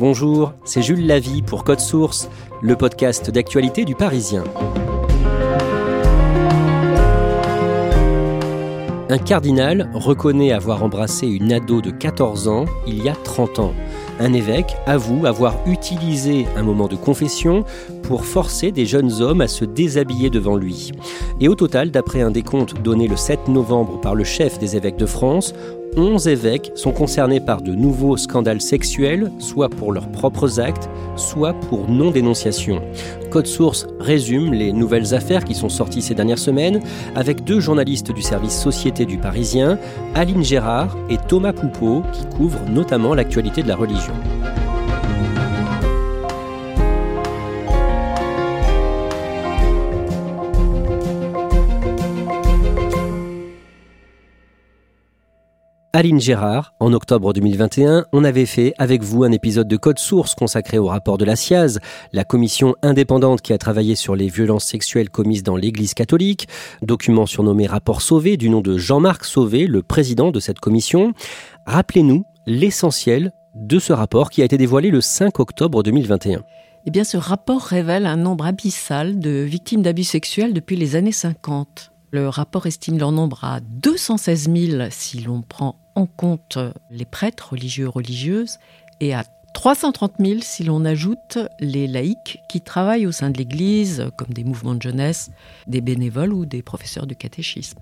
Bonjour, 0.00 0.54
c'est 0.64 0.80
Jules 0.80 1.06
Lavie 1.06 1.42
pour 1.42 1.62
Code 1.62 1.78
Source, 1.78 2.30
le 2.62 2.74
podcast 2.74 3.30
d'actualité 3.30 3.84
du 3.84 3.94
Parisien. 3.94 4.44
Un 9.10 9.18
cardinal 9.18 9.90
reconnaît 9.92 10.52
avoir 10.52 10.82
embrassé 10.84 11.26
une 11.26 11.52
ado 11.52 11.82
de 11.82 11.90
14 11.90 12.48
ans 12.48 12.64
il 12.86 13.04
y 13.04 13.10
a 13.10 13.14
30 13.14 13.58
ans. 13.58 13.74
Un 14.18 14.32
évêque 14.32 14.74
avoue 14.86 15.26
avoir 15.26 15.56
utilisé 15.66 16.46
un 16.56 16.62
moment 16.62 16.88
de 16.88 16.96
confession 16.96 17.64
pour 18.02 18.24
forcer 18.24 18.72
des 18.72 18.86
jeunes 18.86 19.20
hommes 19.20 19.42
à 19.42 19.48
se 19.48 19.66
déshabiller 19.66 20.30
devant 20.30 20.56
lui. 20.56 20.92
Et 21.40 21.48
au 21.48 21.54
total, 21.54 21.90
d'après 21.90 22.22
un 22.22 22.30
décompte 22.30 22.80
donné 22.80 23.06
le 23.06 23.16
7 23.16 23.48
novembre 23.48 24.00
par 24.00 24.14
le 24.14 24.24
chef 24.24 24.58
des 24.58 24.76
évêques 24.76 24.96
de 24.96 25.06
France, 25.06 25.52
11 25.96 26.28
évêques 26.28 26.72
sont 26.74 26.92
concernés 26.92 27.40
par 27.40 27.62
de 27.62 27.74
nouveaux 27.74 28.16
scandales 28.16 28.60
sexuels, 28.60 29.30
soit 29.38 29.68
pour 29.68 29.92
leurs 29.92 30.10
propres 30.10 30.60
actes, 30.60 30.88
soit 31.16 31.52
pour 31.52 31.88
non-dénonciation. 31.88 32.80
Code 33.30 33.46
Source 33.46 33.86
résume 33.98 34.52
les 34.52 34.72
nouvelles 34.72 35.14
affaires 35.14 35.44
qui 35.44 35.54
sont 35.54 35.68
sorties 35.68 36.02
ces 36.02 36.14
dernières 36.14 36.38
semaines 36.38 36.80
avec 37.16 37.44
deux 37.44 37.60
journalistes 37.60 38.12
du 38.12 38.22
service 38.22 38.58
Société 38.58 39.04
du 39.04 39.18
Parisien, 39.18 39.78
Aline 40.14 40.44
Gérard 40.44 40.96
et 41.08 41.16
Thomas 41.16 41.52
Poupeau, 41.52 42.02
qui 42.12 42.26
couvrent 42.36 42.68
notamment 42.68 43.14
l'actualité 43.14 43.62
de 43.62 43.68
la 43.68 43.76
religion. 43.76 44.14
Aline 55.92 56.20
Gérard, 56.20 56.72
en 56.78 56.92
octobre 56.92 57.32
2021, 57.32 58.06
on 58.12 58.22
avait 58.22 58.46
fait 58.46 58.74
avec 58.78 59.02
vous 59.02 59.24
un 59.24 59.32
épisode 59.32 59.66
de 59.66 59.76
Code 59.76 59.98
Source 59.98 60.36
consacré 60.36 60.78
au 60.78 60.86
rapport 60.86 61.18
de 61.18 61.24
la 61.24 61.34
SIAZ, 61.34 61.80
la 62.12 62.22
commission 62.22 62.76
indépendante 62.82 63.42
qui 63.42 63.52
a 63.52 63.58
travaillé 63.58 63.96
sur 63.96 64.14
les 64.14 64.28
violences 64.28 64.66
sexuelles 64.66 65.10
commises 65.10 65.42
dans 65.42 65.56
l'Église 65.56 65.94
catholique, 65.94 66.46
document 66.80 67.26
surnommé 67.26 67.66
Rapport 67.66 68.02
Sauvé 68.02 68.36
du 68.36 68.50
nom 68.50 68.60
de 68.60 68.78
Jean-Marc 68.78 69.24
Sauvé, 69.24 69.66
le 69.66 69.82
président 69.82 70.30
de 70.30 70.38
cette 70.38 70.60
commission. 70.60 71.12
Rappelez-nous 71.66 72.24
l'essentiel 72.46 73.32
de 73.56 73.80
ce 73.80 73.92
rapport 73.92 74.30
qui 74.30 74.42
a 74.42 74.44
été 74.44 74.56
dévoilé 74.56 74.90
le 74.90 75.00
5 75.00 75.40
octobre 75.40 75.82
2021. 75.82 76.44
Eh 76.86 76.90
bien, 76.92 77.02
ce 77.02 77.16
rapport 77.16 77.62
révèle 77.62 78.06
un 78.06 78.16
nombre 78.16 78.46
abyssal 78.46 79.18
de 79.18 79.30
victimes 79.30 79.82
d'abus 79.82 80.04
sexuels 80.04 80.54
depuis 80.54 80.76
les 80.76 80.94
années 80.94 81.10
50. 81.10 81.89
Le 82.12 82.28
rapport 82.28 82.66
estime 82.66 82.98
leur 82.98 83.12
nombre 83.12 83.44
à 83.44 83.60
216 83.60 84.50
000 84.52 84.82
si 84.90 85.20
l'on 85.20 85.42
prend 85.42 85.76
en 85.94 86.06
compte 86.06 86.58
les 86.90 87.04
prêtres 87.04 87.50
religieux 87.52 87.88
religieuses 87.88 88.58
et 88.98 89.14
à 89.14 89.22
330 89.54 90.14
000 90.18 90.40
si 90.42 90.64
l'on 90.64 90.84
ajoute 90.84 91.38
les 91.60 91.86
laïcs 91.86 92.42
qui 92.48 92.60
travaillent 92.62 93.06
au 93.06 93.12
sein 93.12 93.30
de 93.30 93.38
l'Église, 93.38 94.06
comme 94.16 94.30
des 94.30 94.42
mouvements 94.42 94.74
de 94.74 94.82
jeunesse, 94.82 95.30
des 95.68 95.80
bénévoles 95.80 96.32
ou 96.32 96.46
des 96.46 96.62
professeurs 96.62 97.06
de 97.06 97.14
catéchisme. 97.14 97.78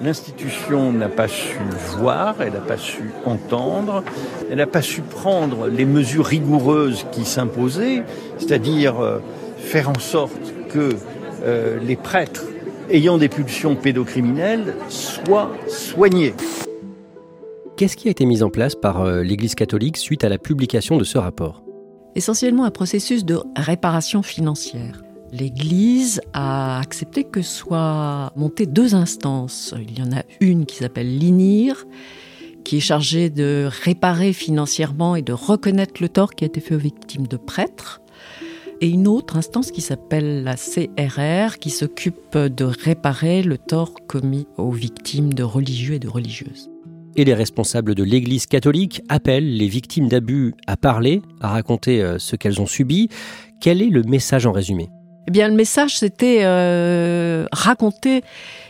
L'institution 0.00 0.90
n'a 0.92 1.10
pas 1.10 1.28
su 1.28 1.58
voir, 1.98 2.40
elle 2.40 2.54
n'a 2.54 2.60
pas 2.60 2.78
su 2.78 3.10
entendre, 3.26 4.02
elle 4.50 4.56
n'a 4.56 4.66
pas 4.66 4.82
su 4.82 5.02
prendre 5.02 5.68
les 5.68 5.84
mesures 5.84 6.24
rigoureuses 6.24 7.04
qui 7.12 7.26
s'imposaient, 7.26 8.04
c'est-à-dire 8.38 9.00
euh, 9.00 9.18
faire 9.58 9.90
en 9.90 9.98
sorte 9.98 10.54
que 10.70 10.96
euh, 11.42 11.78
les 11.80 11.96
prêtres 11.96 12.44
ayant 12.90 13.18
des 13.18 13.28
pulsions 13.28 13.76
pédocriminelles 13.76 14.74
soient 14.88 15.52
soignés. 15.68 16.34
Qu'est-ce 17.76 17.96
qui 17.96 18.08
a 18.08 18.10
été 18.10 18.24
mis 18.24 18.42
en 18.42 18.50
place 18.50 18.74
par 18.74 19.02
euh, 19.02 19.22
l'Église 19.22 19.54
catholique 19.54 19.96
suite 19.96 20.24
à 20.24 20.28
la 20.28 20.38
publication 20.38 20.96
de 20.96 21.04
ce 21.04 21.18
rapport? 21.18 21.62
Essentiellement 22.14 22.64
un 22.64 22.70
processus 22.70 23.24
de 23.24 23.38
réparation 23.56 24.22
financière. 24.22 25.02
L'Église 25.32 26.20
a 26.32 26.80
accepté 26.80 27.24
que 27.24 27.42
soient 27.42 28.32
montées 28.36 28.64
deux 28.64 28.94
instances. 28.94 29.74
Il 29.78 29.98
y 29.98 30.02
en 30.02 30.16
a 30.16 30.22
une 30.40 30.64
qui 30.64 30.76
s'appelle 30.76 31.18
l'INIR, 31.18 31.84
qui 32.64 32.78
est 32.78 32.80
chargée 32.80 33.28
de 33.28 33.68
réparer 33.84 34.32
financièrement 34.32 35.14
et 35.14 35.22
de 35.22 35.32
reconnaître 35.32 36.00
le 36.00 36.08
tort 36.08 36.34
qui 36.34 36.44
a 36.44 36.46
été 36.46 36.60
fait 36.60 36.76
aux 36.76 36.78
victimes 36.78 37.26
de 37.26 37.36
prêtres 37.36 38.00
et 38.80 38.88
une 38.88 39.08
autre 39.08 39.36
instance 39.36 39.70
qui 39.70 39.80
s'appelle 39.80 40.44
la 40.44 40.54
CRR, 40.54 41.58
qui 41.58 41.70
s'occupe 41.70 42.36
de 42.36 42.64
réparer 42.64 43.42
le 43.42 43.58
tort 43.58 43.94
commis 44.06 44.46
aux 44.56 44.70
victimes 44.70 45.32
de 45.32 45.42
religieux 45.42 45.94
et 45.94 45.98
de 45.98 46.08
religieuses. 46.08 46.70
Et 47.16 47.24
les 47.24 47.34
responsables 47.34 47.94
de 47.94 48.02
l'Église 48.02 48.46
catholique 48.46 49.00
appellent 49.08 49.56
les 49.56 49.68
victimes 49.68 50.08
d'abus 50.08 50.54
à 50.66 50.76
parler, 50.76 51.22
à 51.40 51.48
raconter 51.48 52.02
euh, 52.02 52.18
ce 52.18 52.36
qu'elles 52.36 52.60
ont 52.60 52.66
subi. 52.66 53.08
Quel 53.60 53.80
est 53.80 53.88
le 53.88 54.02
message 54.02 54.44
en 54.44 54.52
résumé? 54.52 54.90
Eh 55.26 55.30
bien, 55.30 55.48
le 55.48 55.54
message, 55.54 55.98
c'était 55.98 56.40
euh, 56.42 57.46
raconter, 57.52 58.22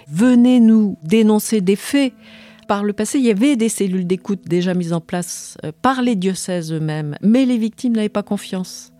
venez 0.08 0.60
nous 0.60 0.96
dénoncer 1.02 1.60
des 1.60 1.76
faits. 1.76 2.12
Par 2.68 2.84
le 2.84 2.92
passé, 2.92 3.18
il 3.18 3.24
y 3.24 3.30
avait 3.30 3.56
des 3.56 3.68
cellules 3.68 4.06
d'écoute 4.06 4.42
déjà 4.46 4.74
mises 4.74 4.92
en 4.92 5.00
place 5.00 5.58
euh, 5.64 5.72
par 5.82 6.00
les 6.02 6.14
diocèses 6.14 6.72
eux-mêmes, 6.72 7.16
mais 7.22 7.44
les 7.44 7.58
victimes 7.58 7.94
n'avaient 7.94 8.08
pas 8.08 8.22
confiance. 8.22 8.92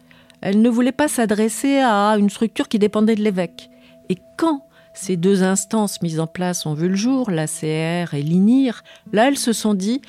Elle 0.47 0.63
ne 0.63 0.71
voulait 0.71 0.93
pas 0.93 1.09
s'adresser 1.09 1.79
à 1.79 2.17
une 2.17 2.31
structure 2.31 2.69
qui 2.69 2.79
dépendait 2.79 3.17
de 3.17 3.23
l'évêque. 3.25 3.69
Et 4.09 4.17
quand 4.37 4.65
ces 4.95 5.17
deux 5.17 5.43
instances 5.43 6.01
mises 6.03 6.21
en 6.21 6.29
place 6.29 6.67
ont 6.67 6.75
vu 6.75 6.89
le 6.89 6.95
jour, 6.95 7.33
la 7.33 7.49
CR 7.49 8.15
et 8.15 8.23
l'INIR, 8.23 8.85
là 9.13 9.27
elles 9.27 9.39
se 9.39 9.53
sont 9.53 9.75
dit 9.75 10.03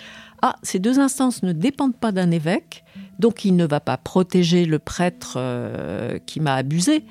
ah, 0.43 0.55
ces 0.61 0.77
deux 0.77 0.99
instances 0.99 1.41
ne 1.41 1.53
dépendent 1.53 1.95
pas 1.95 2.11
d'un 2.11 2.29
évêque, 2.29 2.83
donc 3.17 3.45
il 3.45 3.55
ne 3.55 3.65
va 3.65 3.79
pas 3.79 3.97
protéger 3.97 4.65
le 4.65 4.77
prêtre 4.77 5.37
euh, 5.37 6.19
qui 6.27 6.39
m'a 6.39 6.53
abusé. 6.53 7.03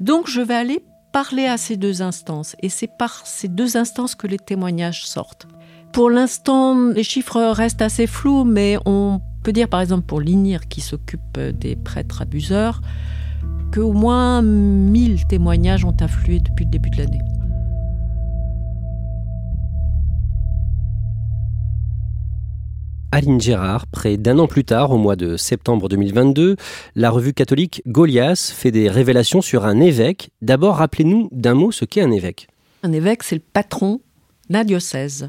Donc 0.00 0.28
je 0.28 0.42
vais 0.42 0.52
aller 0.52 0.84
parler 1.10 1.46
à 1.46 1.56
ces 1.56 1.78
deux 1.78 2.02
instances. 2.02 2.54
Et 2.60 2.68
c'est 2.68 2.98
par 2.98 3.26
ces 3.26 3.48
deux 3.48 3.78
instances 3.78 4.14
que 4.14 4.26
les 4.26 4.38
témoignages 4.38 5.06
sortent. 5.06 5.48
Pour 5.94 6.10
l'instant, 6.10 6.90
les 6.90 7.02
chiffres 7.02 7.40
restent 7.40 7.80
assez 7.80 8.06
flous, 8.06 8.44
mais 8.44 8.76
on 8.84 9.22
peut 9.44 9.52
dire 9.52 9.68
par 9.68 9.82
exemple 9.82 10.06
pour 10.06 10.22
l'INIR 10.22 10.68
qui 10.68 10.80
s'occupe 10.80 11.38
des 11.38 11.76
prêtres 11.76 12.22
abuseurs 12.22 12.80
qu'au 13.72 13.92
moins 13.92 14.40
1000 14.40 15.26
témoignages 15.26 15.84
ont 15.84 15.94
afflué 16.00 16.40
depuis 16.40 16.64
le 16.64 16.70
début 16.70 16.88
de 16.88 16.96
l'année. 16.96 17.20
Aline 23.12 23.40
Gérard, 23.40 23.86
près 23.86 24.16
d'un 24.16 24.38
an 24.38 24.48
plus 24.48 24.64
tard, 24.64 24.90
au 24.90 24.96
mois 24.96 25.14
de 25.14 25.36
septembre 25.36 25.88
2022, 25.88 26.56
la 26.96 27.10
revue 27.10 27.34
catholique 27.34 27.82
Goliath 27.86 28.40
fait 28.40 28.72
des 28.72 28.88
révélations 28.88 29.42
sur 29.42 29.66
un 29.66 29.78
évêque. 29.78 30.30
D'abord, 30.40 30.76
rappelez-nous 30.76 31.28
d'un 31.32 31.54
mot 31.54 31.70
ce 31.70 31.84
qu'est 31.84 32.00
un 32.00 32.10
évêque. 32.10 32.48
Un 32.82 32.92
évêque, 32.92 33.22
c'est 33.22 33.36
le 33.36 33.42
patron 33.52 34.00
d'un 34.48 34.64
diocèse. 34.64 35.28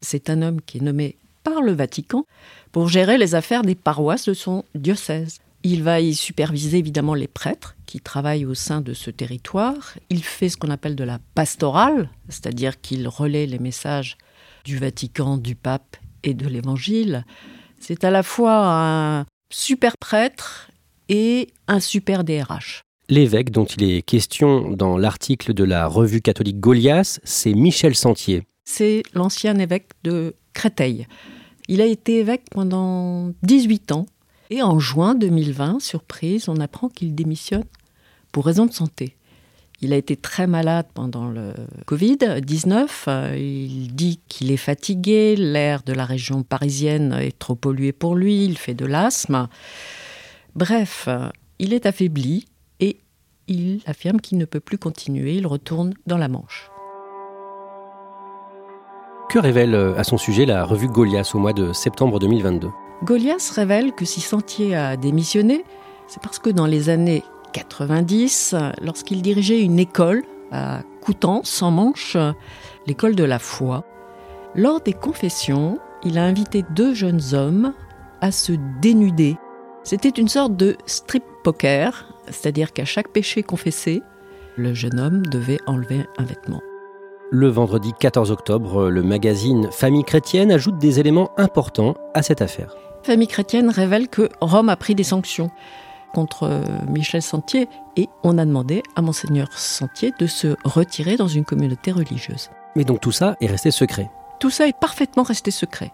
C'est 0.00 0.28
un 0.28 0.42
homme 0.42 0.60
qui 0.60 0.78
est 0.78 0.82
nommé 0.82 1.16
par 1.44 1.62
le 1.62 1.72
Vatican 1.72 2.26
pour 2.72 2.88
gérer 2.88 3.18
les 3.18 3.36
affaires 3.36 3.62
des 3.62 3.76
paroisses 3.76 4.26
de 4.26 4.34
son 4.34 4.64
diocèse. 4.74 5.38
Il 5.62 5.82
va 5.82 6.00
y 6.00 6.14
superviser 6.14 6.78
évidemment 6.78 7.14
les 7.14 7.28
prêtres 7.28 7.76
qui 7.86 8.00
travaillent 8.00 8.44
au 8.44 8.54
sein 8.54 8.80
de 8.80 8.92
ce 8.92 9.10
territoire. 9.10 9.94
Il 10.10 10.24
fait 10.24 10.48
ce 10.48 10.56
qu'on 10.56 10.70
appelle 10.70 10.96
de 10.96 11.04
la 11.04 11.20
pastorale, 11.34 12.10
c'est-à-dire 12.28 12.80
qu'il 12.80 13.06
relaie 13.08 13.46
les 13.46 13.58
messages 13.58 14.18
du 14.64 14.78
Vatican, 14.78 15.38
du 15.38 15.54
pape 15.54 15.96
et 16.22 16.34
de 16.34 16.48
l'Évangile. 16.48 17.24
C'est 17.80 18.04
à 18.04 18.10
la 18.10 18.22
fois 18.22 18.66
un 18.66 19.26
super 19.50 19.96
prêtre 19.98 20.70
et 21.08 21.48
un 21.68 21.80
super 21.80 22.24
DRH. 22.24 22.82
L'évêque 23.08 23.50
dont 23.50 23.66
il 23.66 23.82
est 23.84 24.02
question 24.02 24.70
dans 24.70 24.96
l'article 24.96 25.52
de 25.52 25.64
la 25.64 25.86
revue 25.86 26.22
catholique 26.22 26.58
Goliath, 26.58 27.20
c'est 27.24 27.52
Michel 27.52 27.94
Sentier. 27.94 28.42
C'est 28.64 29.02
l'ancien 29.12 29.58
évêque 29.58 29.90
de 30.02 30.34
Créteil. 30.54 31.06
Il 31.68 31.80
a 31.80 31.86
été 31.86 32.20
évêque 32.20 32.44
pendant 32.50 33.32
18 33.42 33.92
ans 33.92 34.06
et 34.50 34.62
en 34.62 34.78
juin 34.78 35.14
2020, 35.14 35.80
surprise, 35.80 36.48
on 36.48 36.60
apprend 36.60 36.88
qu'il 36.88 37.14
démissionne 37.14 37.64
pour 38.32 38.44
raison 38.44 38.66
de 38.66 38.72
santé. 38.72 39.16
Il 39.80 39.92
a 39.92 39.96
été 39.96 40.16
très 40.16 40.46
malade 40.46 40.86
pendant 40.94 41.28
le 41.28 41.52
Covid-19. 41.86 43.36
Il 43.36 43.94
dit 43.94 44.20
qu'il 44.28 44.50
est 44.50 44.56
fatigué, 44.56 45.36
l'air 45.36 45.82
de 45.82 45.92
la 45.92 46.04
région 46.04 46.42
parisienne 46.42 47.12
est 47.12 47.38
trop 47.38 47.54
pollué 47.54 47.92
pour 47.92 48.14
lui, 48.14 48.44
il 48.44 48.56
fait 48.56 48.74
de 48.74 48.86
l'asthme. 48.86 49.48
Bref, 50.54 51.08
il 51.58 51.72
est 51.72 51.86
affaibli 51.86 52.46
et 52.80 53.00
il 53.48 53.80
affirme 53.86 54.20
qu'il 54.20 54.38
ne 54.38 54.44
peut 54.44 54.60
plus 54.60 54.78
continuer, 54.78 55.34
il 55.34 55.46
retourne 55.46 55.94
dans 56.06 56.18
la 56.18 56.28
Manche. 56.28 56.70
Que 59.34 59.40
révèle 59.40 59.74
euh, 59.74 59.96
à 59.96 60.04
son 60.04 60.16
sujet 60.16 60.46
la 60.46 60.64
revue 60.64 60.86
Goliath 60.86 61.34
au 61.34 61.40
mois 61.40 61.52
de 61.52 61.72
septembre 61.72 62.20
2022 62.20 62.70
Goliath 63.02 63.50
révèle 63.56 63.92
que 63.92 64.04
si 64.04 64.20
Sentier 64.20 64.76
a 64.76 64.96
démissionné, 64.96 65.64
c'est 66.06 66.22
parce 66.22 66.38
que 66.38 66.50
dans 66.50 66.66
les 66.66 66.88
années 66.88 67.24
90, 67.52 68.54
lorsqu'il 68.80 69.22
dirigeait 69.22 69.60
une 69.60 69.80
école 69.80 70.22
à 70.52 70.82
Coutances, 71.00 71.62
en 71.62 71.72
Manche, 71.72 72.16
l'école 72.86 73.16
de 73.16 73.24
la 73.24 73.40
foi, 73.40 73.84
lors 74.54 74.80
des 74.80 74.92
confessions, 74.92 75.80
il 76.04 76.16
a 76.16 76.22
invité 76.22 76.64
deux 76.70 76.94
jeunes 76.94 77.34
hommes 77.34 77.74
à 78.20 78.30
se 78.30 78.52
dénuder. 78.80 79.36
C'était 79.82 80.10
une 80.10 80.28
sorte 80.28 80.56
de 80.56 80.76
strip 80.86 81.24
poker, 81.42 82.14
c'est-à-dire 82.26 82.72
qu'à 82.72 82.84
chaque 82.84 83.08
péché 83.08 83.42
confessé, 83.42 84.00
le 84.56 84.74
jeune 84.74 85.00
homme 85.00 85.26
devait 85.26 85.58
enlever 85.66 86.06
un 86.18 86.22
vêtement. 86.22 86.62
Le 87.30 87.48
vendredi 87.48 87.92
14 87.98 88.30
octobre, 88.30 88.90
le 88.90 89.02
magazine 89.02 89.70
Famille 89.72 90.04
chrétienne 90.04 90.52
ajoute 90.52 90.78
des 90.78 91.00
éléments 91.00 91.30
importants 91.38 91.94
à 92.12 92.22
cette 92.22 92.42
affaire. 92.42 92.76
Famille 93.02 93.28
chrétienne 93.28 93.70
révèle 93.70 94.08
que 94.08 94.28
Rome 94.40 94.68
a 94.68 94.76
pris 94.76 94.94
des 94.94 95.04
sanctions 95.04 95.50
contre 96.12 96.44
euh, 96.44 96.62
Michel 96.86 97.22
Sentier 97.22 97.68
et 97.96 98.08
on 98.22 98.38
a 98.38 98.44
demandé 98.44 98.82
à 98.94 99.02
monseigneur 99.02 99.48
Sentier 99.52 100.12
de 100.18 100.26
se 100.26 100.54
retirer 100.64 101.16
dans 101.16 101.26
une 101.26 101.44
communauté 101.44 101.92
religieuse. 101.92 102.50
Mais 102.76 102.84
donc 102.84 103.00
tout 103.00 103.10
ça 103.12 103.36
est 103.40 103.46
resté 103.46 103.70
secret. 103.70 104.10
Tout 104.38 104.50
ça 104.50 104.68
est 104.68 104.78
parfaitement 104.78 105.22
resté 105.22 105.50
secret. 105.50 105.92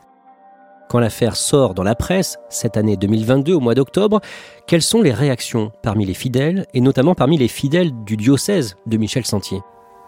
Quand 0.89 0.99
l'affaire 0.99 1.37
sort 1.37 1.75
dans 1.75 1.85
la 1.85 1.95
presse, 1.95 2.39
cette 2.49 2.77
année 2.77 2.97
2022, 2.97 3.55
au 3.55 3.61
mois 3.61 3.77
d'octobre, 3.77 4.21
quelles 4.67 4.83
sont 4.83 5.01
les 5.01 5.13
réactions 5.13 5.71
parmi 5.85 6.05
les 6.05 6.15
fidèles, 6.15 6.67
et 6.75 6.81
notamment 6.81 7.15
parmi 7.15 7.39
les 7.39 7.47
fidèles 7.47 7.93
du 8.05 8.17
diocèse 8.17 8.77
de 8.87 8.97
Michel 8.97 9.25
Sentier? 9.25 9.61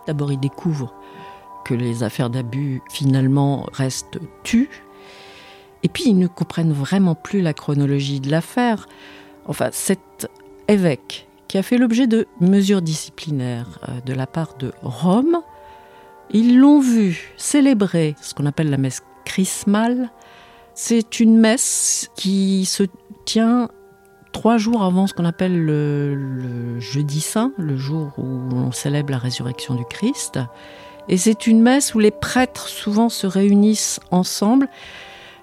D'abord, 0.07 0.33
ils 0.33 0.41
découvrent 0.41 0.95
que 1.65 1.75
les 1.75 2.03
affaires 2.03 2.31
d'abus 2.31 2.83
finalement 2.91 3.67
restent 3.73 4.19
tues. 4.43 4.71
Et 5.83 5.89
puis, 5.89 6.05
ils 6.07 6.19
ne 6.19 6.27
comprennent 6.27 6.73
vraiment 6.73 7.15
plus 7.15 7.41
la 7.41 7.55
chronologie 7.55 8.21
de 8.21 8.31
l'affaire. 8.31 8.89
Enfin, 9.47 9.69
cet 9.73 10.29
évêque 10.69 11.29
qui 11.49 11.59
a 11.59 11.63
fait 11.63 11.79
l'objet 11.79 12.07
de 12.07 12.27
mesures 12.41 12.83
disciplinaires 12.83 13.79
euh, 13.89 14.01
de 14.01 14.15
la 14.15 14.27
part 14.27 14.57
de 14.57 14.73
Rome, 14.83 15.39
ils 16.31 16.59
l'ont 16.59 16.81
vu 16.81 17.35
célébrer 17.37 18.17
ce 18.23 18.33
qu'on 18.33 18.47
appelle 18.47 18.71
la 18.71 18.79
messe 18.79 19.03
chrismale. 19.25 20.11
C'est 20.75 21.21
une 21.21 21.37
messe 21.37 22.11
qui 22.17 22.65
se 22.65 22.85
tient 23.25 23.69
trois 24.33 24.59
jours 24.59 24.83
avant 24.83 25.07
ce 25.07 25.15
qu'on 25.15 25.25
appelle 25.25 25.65
le, 25.65 26.81
jeudi 26.81 27.21
saint, 27.21 27.53
le 27.59 27.77
jour 27.77 28.13
où 28.19 28.25
on 28.25 28.73
célèbre 28.73 29.11
la 29.11 29.19
résurrection 29.19 29.75
du 29.75 29.85
Christ. 29.85 30.41
Et 31.09 31.17
c'est 31.17 31.47
une 31.47 31.61
messe 31.61 31.95
où 31.95 31.99
les 31.99 32.11
prêtres 32.11 32.69
souvent 32.69 33.09
se 33.09 33.27
réunissent 33.27 34.01
ensemble. 34.11 34.69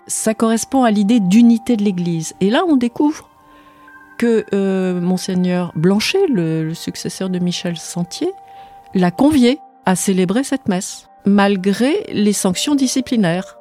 Ça 0.07 0.33
correspond 0.33 0.83
à 0.83 0.91
l'idée 0.91 1.19
d'unité 1.19 1.77
de 1.77 1.83
l'Église. 1.83 2.33
Et 2.41 2.50
là, 2.50 2.63
on 2.68 2.77
découvre 2.77 3.30
que 4.18 4.45
euh, 4.53 5.00
monseigneur 5.00 5.71
Blanchet, 5.75 6.27
le, 6.27 6.65
le 6.65 6.74
successeur 6.74 7.30
de 7.30 7.39
Michel 7.39 7.77
Sentier, 7.77 8.31
l'a 8.94 9.12
convié 9.12 9.59
à 9.86 9.95
célébrer 9.95 10.44
cette 10.44 10.68
messe, 10.68 11.07
malgré 11.25 12.06
les 12.12 12.33
sanctions 12.33 12.75
disciplinaires. 12.75 13.58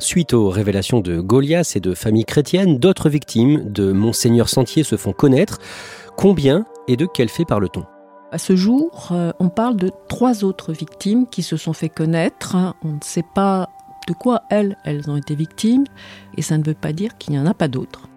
Suite 0.00 0.32
aux 0.32 0.48
révélations 0.48 1.00
de 1.00 1.20
Goliath 1.20 1.76
et 1.76 1.80
de 1.80 1.94
familles 1.94 2.24
chrétiennes, 2.24 2.78
d'autres 2.78 3.10
victimes 3.10 3.70
de 3.70 3.92
Monseigneur 3.92 4.48
Sentier 4.48 4.82
se 4.82 4.96
font 4.96 5.12
connaître. 5.12 5.58
Combien 6.16 6.64
et 6.88 6.96
de 6.96 7.06
quel 7.06 7.28
fait 7.28 7.44
parle-t-on? 7.44 7.84
À 8.32 8.38
ce 8.38 8.56
jour, 8.56 9.08
euh, 9.12 9.32
on 9.40 9.50
parle 9.50 9.76
de 9.76 9.90
trois 10.08 10.42
autres 10.42 10.72
victimes 10.72 11.26
qui 11.26 11.42
se 11.42 11.58
sont 11.58 11.74
fait 11.74 11.90
connaître. 11.90 12.56
On 12.82 12.92
ne 12.92 13.02
sait 13.02 13.24
pas 13.34 13.68
de 14.08 14.14
quoi 14.14 14.42
elles, 14.48 14.78
elles 14.86 15.10
ont 15.10 15.16
été 15.16 15.34
victimes, 15.34 15.84
et 16.36 16.42
ça 16.42 16.56
ne 16.56 16.64
veut 16.64 16.74
pas 16.74 16.94
dire 16.94 17.18
qu'il 17.18 17.34
n'y 17.34 17.38
en 17.38 17.46
a 17.46 17.54
pas 17.54 17.68
d'autres. 17.68 18.08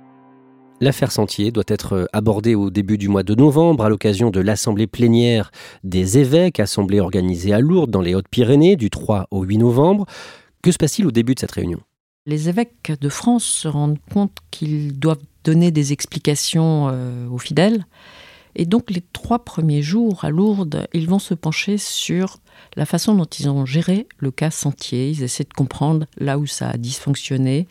L'affaire 0.79 1.11
Sentier 1.11 1.51
doit 1.51 1.63
être 1.67 2.07
abordée 2.13 2.55
au 2.55 2.69
début 2.69 2.97
du 2.97 3.09
mois 3.09 3.23
de 3.23 3.35
novembre 3.35 3.83
à 3.83 3.89
l'occasion 3.89 4.31
de 4.31 4.39
l'assemblée 4.39 4.87
plénière 4.87 5.51
des 5.83 6.17
évêques, 6.17 6.59
assemblée 6.61 7.01
organisée 7.01 7.53
à 7.53 7.59
Lourdes 7.59 7.91
dans 7.91 8.01
les 8.01 8.15
Hautes-Pyrénées 8.15 8.77
du 8.77 8.89
3 8.89 9.27
au 9.31 9.43
8 9.43 9.57
novembre. 9.57 10.05
Que 10.63 10.71
se 10.71 10.77
passe-t-il 10.77 11.05
au 11.05 11.11
début 11.11 11.35
de 11.35 11.41
cette 11.41 11.51
réunion? 11.51 11.81
Les 12.25 12.47
évêques 12.47 12.93
de 13.01 13.09
France 13.09 13.43
se 13.43 13.67
rendent 13.67 13.99
compte 14.13 14.37
qu'ils 14.49 14.97
doivent 14.97 15.19
donner 15.43 15.71
des 15.71 15.91
explications 15.91 16.87
euh, 16.89 17.27
aux 17.27 17.37
fidèles. 17.37 17.85
Et 18.55 18.65
donc 18.65 18.89
les 18.89 19.03
trois 19.11 19.43
premiers 19.43 19.81
jours 19.81 20.23
à 20.23 20.29
Lourdes, 20.29 20.87
ils 20.93 21.09
vont 21.09 21.19
se 21.19 21.33
pencher 21.33 21.77
sur 21.77 22.37
la 22.77 22.85
façon 22.85 23.13
dont 23.13 23.25
ils 23.25 23.49
ont 23.49 23.65
géré 23.65 24.07
le 24.19 24.31
cas 24.31 24.51
Sentier. 24.51 25.09
Ils 25.09 25.23
essaient 25.23 25.43
de 25.43 25.53
comprendre 25.53 26.05
là 26.17 26.39
où 26.39 26.45
ça 26.45 26.69
a 26.69 26.77
dysfonctionné, 26.77 27.67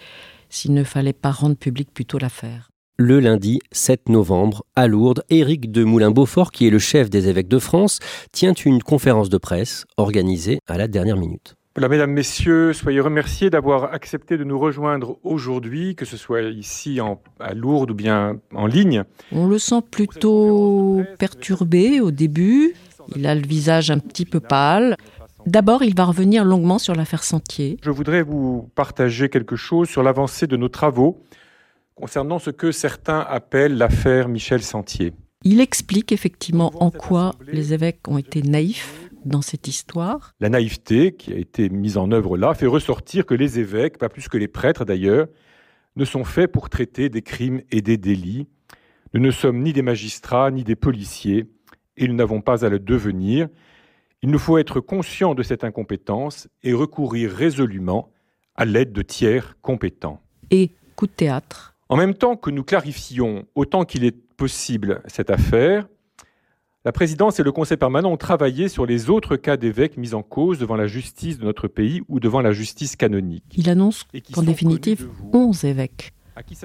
s'il 0.51 0.75
ne 0.75 0.85
fallait 0.85 1.15
pas 1.15 1.31
rendre 1.31 1.57
public 1.57 1.89
plutôt 1.95 2.19
l'affaire. 2.19 2.69
Le 2.99 3.21
lundi 3.21 3.61
7 3.71 4.11
novembre, 4.11 4.65
à 4.77 4.87
Lourdes, 4.87 5.25
Éric 5.31 5.73
de 5.73 5.83
Moulin-Beaufort, 5.83 6.53
qui 6.53 6.67
est 6.67 6.71
le 6.71 6.79
chef 6.79 7.09
des 7.09 7.29
évêques 7.29 7.49
de 7.49 7.59
France, 7.59 8.01
tient 8.33 8.53
une 8.53 8.83
conférence 8.83 9.31
de 9.31 9.39
presse 9.39 9.87
organisée 9.97 10.59
à 10.67 10.77
la 10.77 10.89
dernière 10.89 11.17
minute. 11.17 11.55
Voilà, 11.75 11.89
mesdames, 11.89 12.11
messieurs, 12.11 12.75
soyez 12.75 13.01
remerciés 13.01 13.49
d'avoir 13.49 13.95
accepté 13.95 14.37
de 14.37 14.45
nous 14.45 14.59
rejoindre 14.59 15.19
aujourd'hui, 15.23 15.95
que 15.95 16.05
ce 16.05 16.19
soit 16.19 16.43
ici 16.43 17.01
en, 17.01 17.23
à 17.41 17.55
Lourdes 17.55 17.93
ou 17.93 17.95
bien 17.95 18.39
en 18.55 18.67
ligne. 18.67 19.05
On 19.33 19.47
le 19.47 19.59
sent 19.59 19.81
plutôt 19.91 21.01
perturbé 21.19 22.01
au 22.01 22.11
début. 22.11 22.75
Il 23.17 23.27
a 23.27 23.35
le 23.35 23.41
visage 23.41 23.91
un 23.91 23.99
petit 23.99 24.27
peu 24.27 24.39
pâle. 24.39 24.97
D'abord, 25.47 25.83
il 25.83 25.95
va 25.95 26.05
revenir 26.05 26.45
longuement 26.45 26.79
sur 26.79 26.95
l'affaire 26.95 27.25
Sentier. 27.25 27.79
Je 27.83 27.91
voudrais 27.91 28.23
vous 28.23 28.71
partager 28.75 29.31
quelque 29.31 29.57
chose 29.57 29.89
sur 29.89 30.03
l'avancée 30.03 30.47
de 30.47 30.59
nos 30.59 30.69
travaux 30.69 31.23
concernant 31.95 32.39
ce 32.39 32.51
que 32.51 32.71
certains 32.71 33.21
appellent 33.21 33.79
l'affaire 33.79 34.29
Michel 34.29 34.63
Sentier. 34.63 35.15
Il 35.43 35.61
explique 35.61 36.13
effectivement 36.13 36.71
en 36.81 36.91
quoi 36.91 37.33
les 37.51 37.73
évêques 37.73 38.07
ont 38.09 38.19
été 38.19 38.43
naïfs 38.43 39.11
dans 39.25 39.43
cette 39.43 39.69
histoire. 39.69 40.33
La 40.41 40.49
naïveté 40.49 41.13
qui 41.13 41.33
a 41.33 41.37
été 41.37 41.69
mise 41.69 41.97
en 41.97 42.11
œuvre 42.11 42.37
là 42.37 42.55
fait 42.55 42.67
ressortir 42.67 43.27
que 43.27 43.35
les 43.35 43.59
évêques, 43.59 43.99
pas 43.99 44.09
plus 44.09 44.29
que 44.29 44.37
les 44.37 44.49
prêtres 44.49 44.85
d'ailleurs, 44.85 45.29
ne 45.97 46.05
sont 46.05 46.25
faits 46.25 46.51
pour 46.51 46.71
traiter 46.71 47.09
des 47.09 47.23
crimes 47.23 47.63
et 47.71 47.83
des 47.83 47.97
délits. 47.97 48.47
Nous 49.15 49.21
ne 49.21 49.31
sommes 49.31 49.63
ni 49.63 49.73
des 49.73 49.83
magistrats 49.83 50.51
ni 50.51 50.65
des 50.65 50.77
policiers 50.77 51.47
et 51.97 52.09
nous 52.09 52.15
n'avons 52.15 52.41
pas 52.41 52.65
à 52.65 52.69
le 52.69 52.79
devenir. 52.79 53.49
Il 54.23 54.31
nous 54.31 54.39
faut 54.39 54.59
être 54.59 54.81
conscients 54.81 55.35
de 55.35 55.43
cette 55.43 55.65
incompétence 55.65 56.49
et 56.63 56.73
recourir 56.73 57.31
résolument 57.31 58.11
à 58.55 58.65
l'aide 58.65 58.93
de 58.93 59.03
tiers 59.03 59.57
compétents. 59.61 60.21
Et 60.51 60.71
coup 60.97 61.07
de 61.07 61.13
théâtre. 61.13 61.75
En 61.89 61.97
même 61.97 62.15
temps 62.15 62.37
que 62.37 62.51
nous 62.51 62.65
clarifions 62.65 63.45
autant 63.55 63.85
qu'il 63.85 64.05
est 64.05 64.17
possible 64.37 65.03
cette 65.07 65.31
affaire, 65.31 65.89
la 66.85 66.91
présidence 66.91 67.39
et 67.39 67.45
le 67.45 67.53
conseil 67.53 67.77
permanent 67.77 68.11
ont 68.11 68.17
travaillé 68.17 68.69
sur 68.69 68.87
les 68.87 69.09
autres 69.09 69.37
cas 69.37 69.57
d'évêques 69.57 69.97
mis 69.97 70.15
en 70.15 70.23
cause 70.23 70.59
devant 70.59 70.75
la 70.75 70.89
justice 70.89 71.39
de 71.39 71.45
notre 71.45 71.69
pays 71.69 72.03
ou 72.09 72.19
devant 72.19 72.41
la 72.41 72.53
justice 72.53 72.97
canonique. 72.97 73.45
Il 73.57 73.71
annonce 73.71 74.05
qu'en 74.33 74.43
définitive, 74.43 75.09
11 75.33 75.65
évêques 75.65 76.13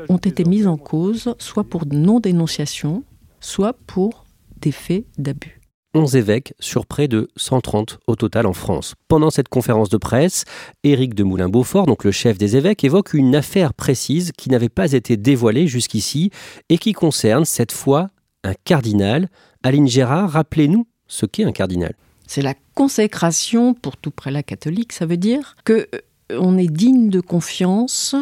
ont 0.10 0.18
été 0.18 0.44
mis 0.44 0.66
en 0.66 0.78
cause, 0.78 1.36
soit 1.38 1.66
pour 1.66 1.86
non-dénonciation, 1.86 3.04
soit 3.42 3.74
pour 3.86 4.26
des 4.60 4.72
faits 4.72 5.06
d'abus. 5.20 5.62
11 5.94 6.16
évêques 6.16 6.54
sur 6.60 6.86
près 6.86 7.08
de 7.08 7.28
130 7.38 8.00
au 8.08 8.16
total 8.16 8.48
en 8.48 8.54
France. 8.54 8.96
Pendant 9.08 9.30
cette 9.30 9.50
conférence 9.50 9.90
de 9.90 9.98
presse, 9.98 10.46
Éric 10.84 11.14
de 11.14 11.24
Moulin-Beaufort, 11.24 11.86
donc 11.86 12.04
le 12.04 12.12
chef 12.12 12.38
des 12.38 12.56
évêques, 12.56 12.84
évoque 12.84 13.14
une 13.14 13.36
affaire 13.36 13.74
précise 13.74 14.32
qui 14.38 14.50
n'avait 14.50 14.70
pas 14.70 14.94
été 14.94 15.16
dévoilée 15.16 15.68
jusqu'ici 15.68 16.32
et 16.70 16.78
qui 16.78 16.94
concerne 16.94 17.46
cette 17.46 17.72
fois 17.72 18.10
un 18.44 18.54
cardinal. 18.64 19.30
Aline 19.64 19.88
Gérard, 19.88 20.32
rappelez-nous 20.32 20.88
ce 21.08 21.26
qu'est 21.26 21.44
un 21.44 21.52
cardinal. 21.52 21.96
C'est 22.28 22.42
la 22.42 22.56
consécration 22.76 23.74
pour 23.74 23.98
tout 23.98 24.12
prélat 24.12 24.44
catholique. 24.44 24.94
Ça 24.94 25.06
veut 25.06 25.18
dire 25.18 25.56
que 25.64 25.88
on 26.30 26.58
est 26.58 26.68
digne 26.68 27.10
de 27.10 27.22
confiance 27.22 28.16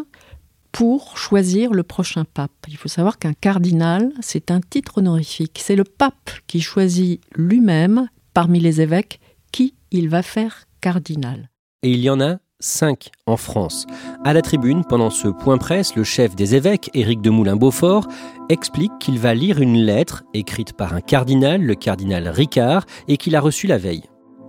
pour 0.71 1.17
choisir 1.17 1.73
le 1.73 1.83
prochain 1.83 2.25
pape. 2.25 2.51
Il 2.67 2.77
faut 2.77 2.89
savoir 2.89 3.17
qu'un 3.17 3.33
cardinal, 3.33 4.11
c'est 4.21 4.51
un 4.51 4.61
titre 4.61 4.97
honorifique. 4.97 5.59
C'est 5.63 5.75
le 5.75 5.85
pape 5.85 6.31
qui 6.47 6.61
choisit 6.61 7.21
lui-même, 7.33 8.09
parmi 8.33 8.59
les 8.59 8.81
évêques, 8.81 9.19
qui 9.51 9.73
il 9.91 10.09
va 10.09 10.21
faire 10.21 10.65
cardinal. 10.81 11.49
Et 11.81 11.91
il 11.91 11.99
y 11.99 12.09
en 12.09 12.19
a 12.19 12.39
cinq 12.59 13.09
en 13.25 13.37
France. 13.37 13.85
À 14.23 14.33
la 14.33 14.41
tribune, 14.41 14.83
pendant 14.83 15.09
ce 15.09 15.27
point 15.27 15.57
presse, 15.57 15.95
le 15.95 16.03
chef 16.03 16.35
des 16.35 16.55
évêques, 16.55 16.89
Éric 16.93 17.21
de 17.21 17.29
Moulin-Beaufort, 17.29 18.07
explique 18.49 18.93
qu'il 18.99 19.19
va 19.19 19.33
lire 19.33 19.61
une 19.61 19.77
lettre 19.77 20.23
écrite 20.33 20.73
par 20.73 20.93
un 20.93 21.01
cardinal, 21.01 21.61
le 21.61 21.75
cardinal 21.75 22.27
Ricard, 22.27 22.85
et 23.07 23.17
qu'il 23.17 23.35
a 23.35 23.41
reçue 23.41 23.67
la 23.67 23.77
veille. 23.77 24.03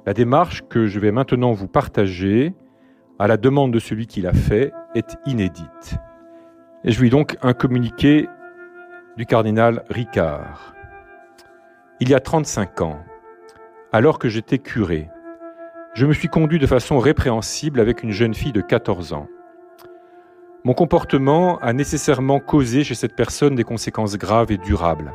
La 0.07 0.15
démarche 0.15 0.63
que 0.69 0.87
je 0.87 1.01
vais 1.01 1.13
maintenant 1.13 1.53
vous 1.53 1.69
partager, 1.69 2.55
à 3.19 3.27
la 3.27 3.37
demande 3.37 3.73
de 3.73 3.79
celui 3.79 4.07
qui 4.07 4.21
l'a 4.21 4.33
fait, 4.33 4.73
est 4.95 5.17
inédite. 5.27 5.97
Et 6.85 6.93
je 6.93 7.03
lis 7.03 7.11
donc 7.11 7.37
un 7.43 7.55
communiqué 7.55 8.29
du 9.17 9.27
cardinal 9.27 9.85
Ricard. 9.91 10.75
Il 12.01 12.09
y 12.11 12.15
a 12.15 12.21
35 12.21 12.83
ans, 12.83 13.01
alors 13.91 14.19
que 14.19 14.29
j'étais 14.29 14.59
curé, 14.59 15.09
je 15.97 16.05
me 16.05 16.13
suis 16.13 16.29
conduit 16.29 16.59
de 16.59 16.67
façon 16.67 16.99
répréhensible 16.99 17.81
avec 17.81 18.03
une 18.03 18.11
jeune 18.11 18.35
fille 18.35 18.53
de 18.53 18.61
14 18.61 19.15
ans. 19.15 19.29
Mon 20.63 20.75
comportement 20.75 21.59
a 21.61 21.73
nécessairement 21.73 22.39
causé 22.39 22.85
chez 22.85 22.95
cette 22.95 23.17
personne 23.17 23.55
des 23.55 23.65
conséquences 23.65 24.19
graves 24.19 24.53
et 24.53 24.59
durables. 24.59 25.15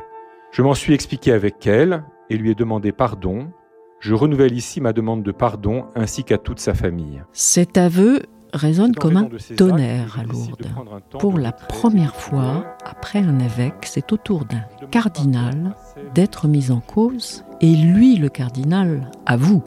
Je 0.50 0.60
m'en 0.60 0.74
suis 0.74 0.92
expliqué 0.92 1.30
avec 1.30 1.68
elle 1.68 2.02
et 2.30 2.36
lui 2.36 2.50
ai 2.50 2.56
demandé 2.56 2.90
pardon. 2.90 3.52
Je 4.00 4.12
renouvelle 4.12 4.54
ici 4.54 4.80
ma 4.80 4.92
demande 4.92 5.22
de 5.22 5.30
pardon 5.30 5.84
ainsi 5.94 6.24
qu'à 6.24 6.36
toute 6.36 6.58
sa 6.58 6.74
famille. 6.74 7.22
Cet 7.32 7.78
aveu 7.78 8.22
résonne 8.52 8.96
comme 8.96 9.16
un 9.16 9.28
tonnerre 9.56 10.18
à 10.18 10.24
Lourdes. 10.24 10.66
Pour 11.20 11.38
la 11.38 11.52
première 11.52 12.16
fois, 12.16 12.76
après 12.84 13.20
un 13.20 13.38
évêque, 13.38 13.84
c'est 13.86 14.12
au 14.12 14.16
tour 14.16 14.46
d'un 14.46 14.64
cardinal 14.90 15.76
d'être 16.12 16.48
mis 16.48 16.72
en 16.72 16.80
cause, 16.80 17.44
et 17.60 17.76
lui, 17.76 18.16
le 18.16 18.28
cardinal, 18.28 19.12
avoue. 19.26 19.62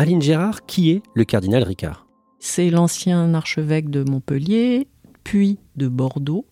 Aline 0.00 0.22
Gérard, 0.22 0.64
qui 0.64 0.92
est 0.92 1.02
le 1.12 1.24
cardinal 1.24 1.62
Ricard 1.62 2.06
C'est 2.38 2.70
l'ancien 2.70 3.34
archevêque 3.34 3.90
de 3.90 4.02
Montpellier, 4.02 4.88
puis 5.24 5.58
de 5.76 5.88
Bordeaux. 5.88 6.46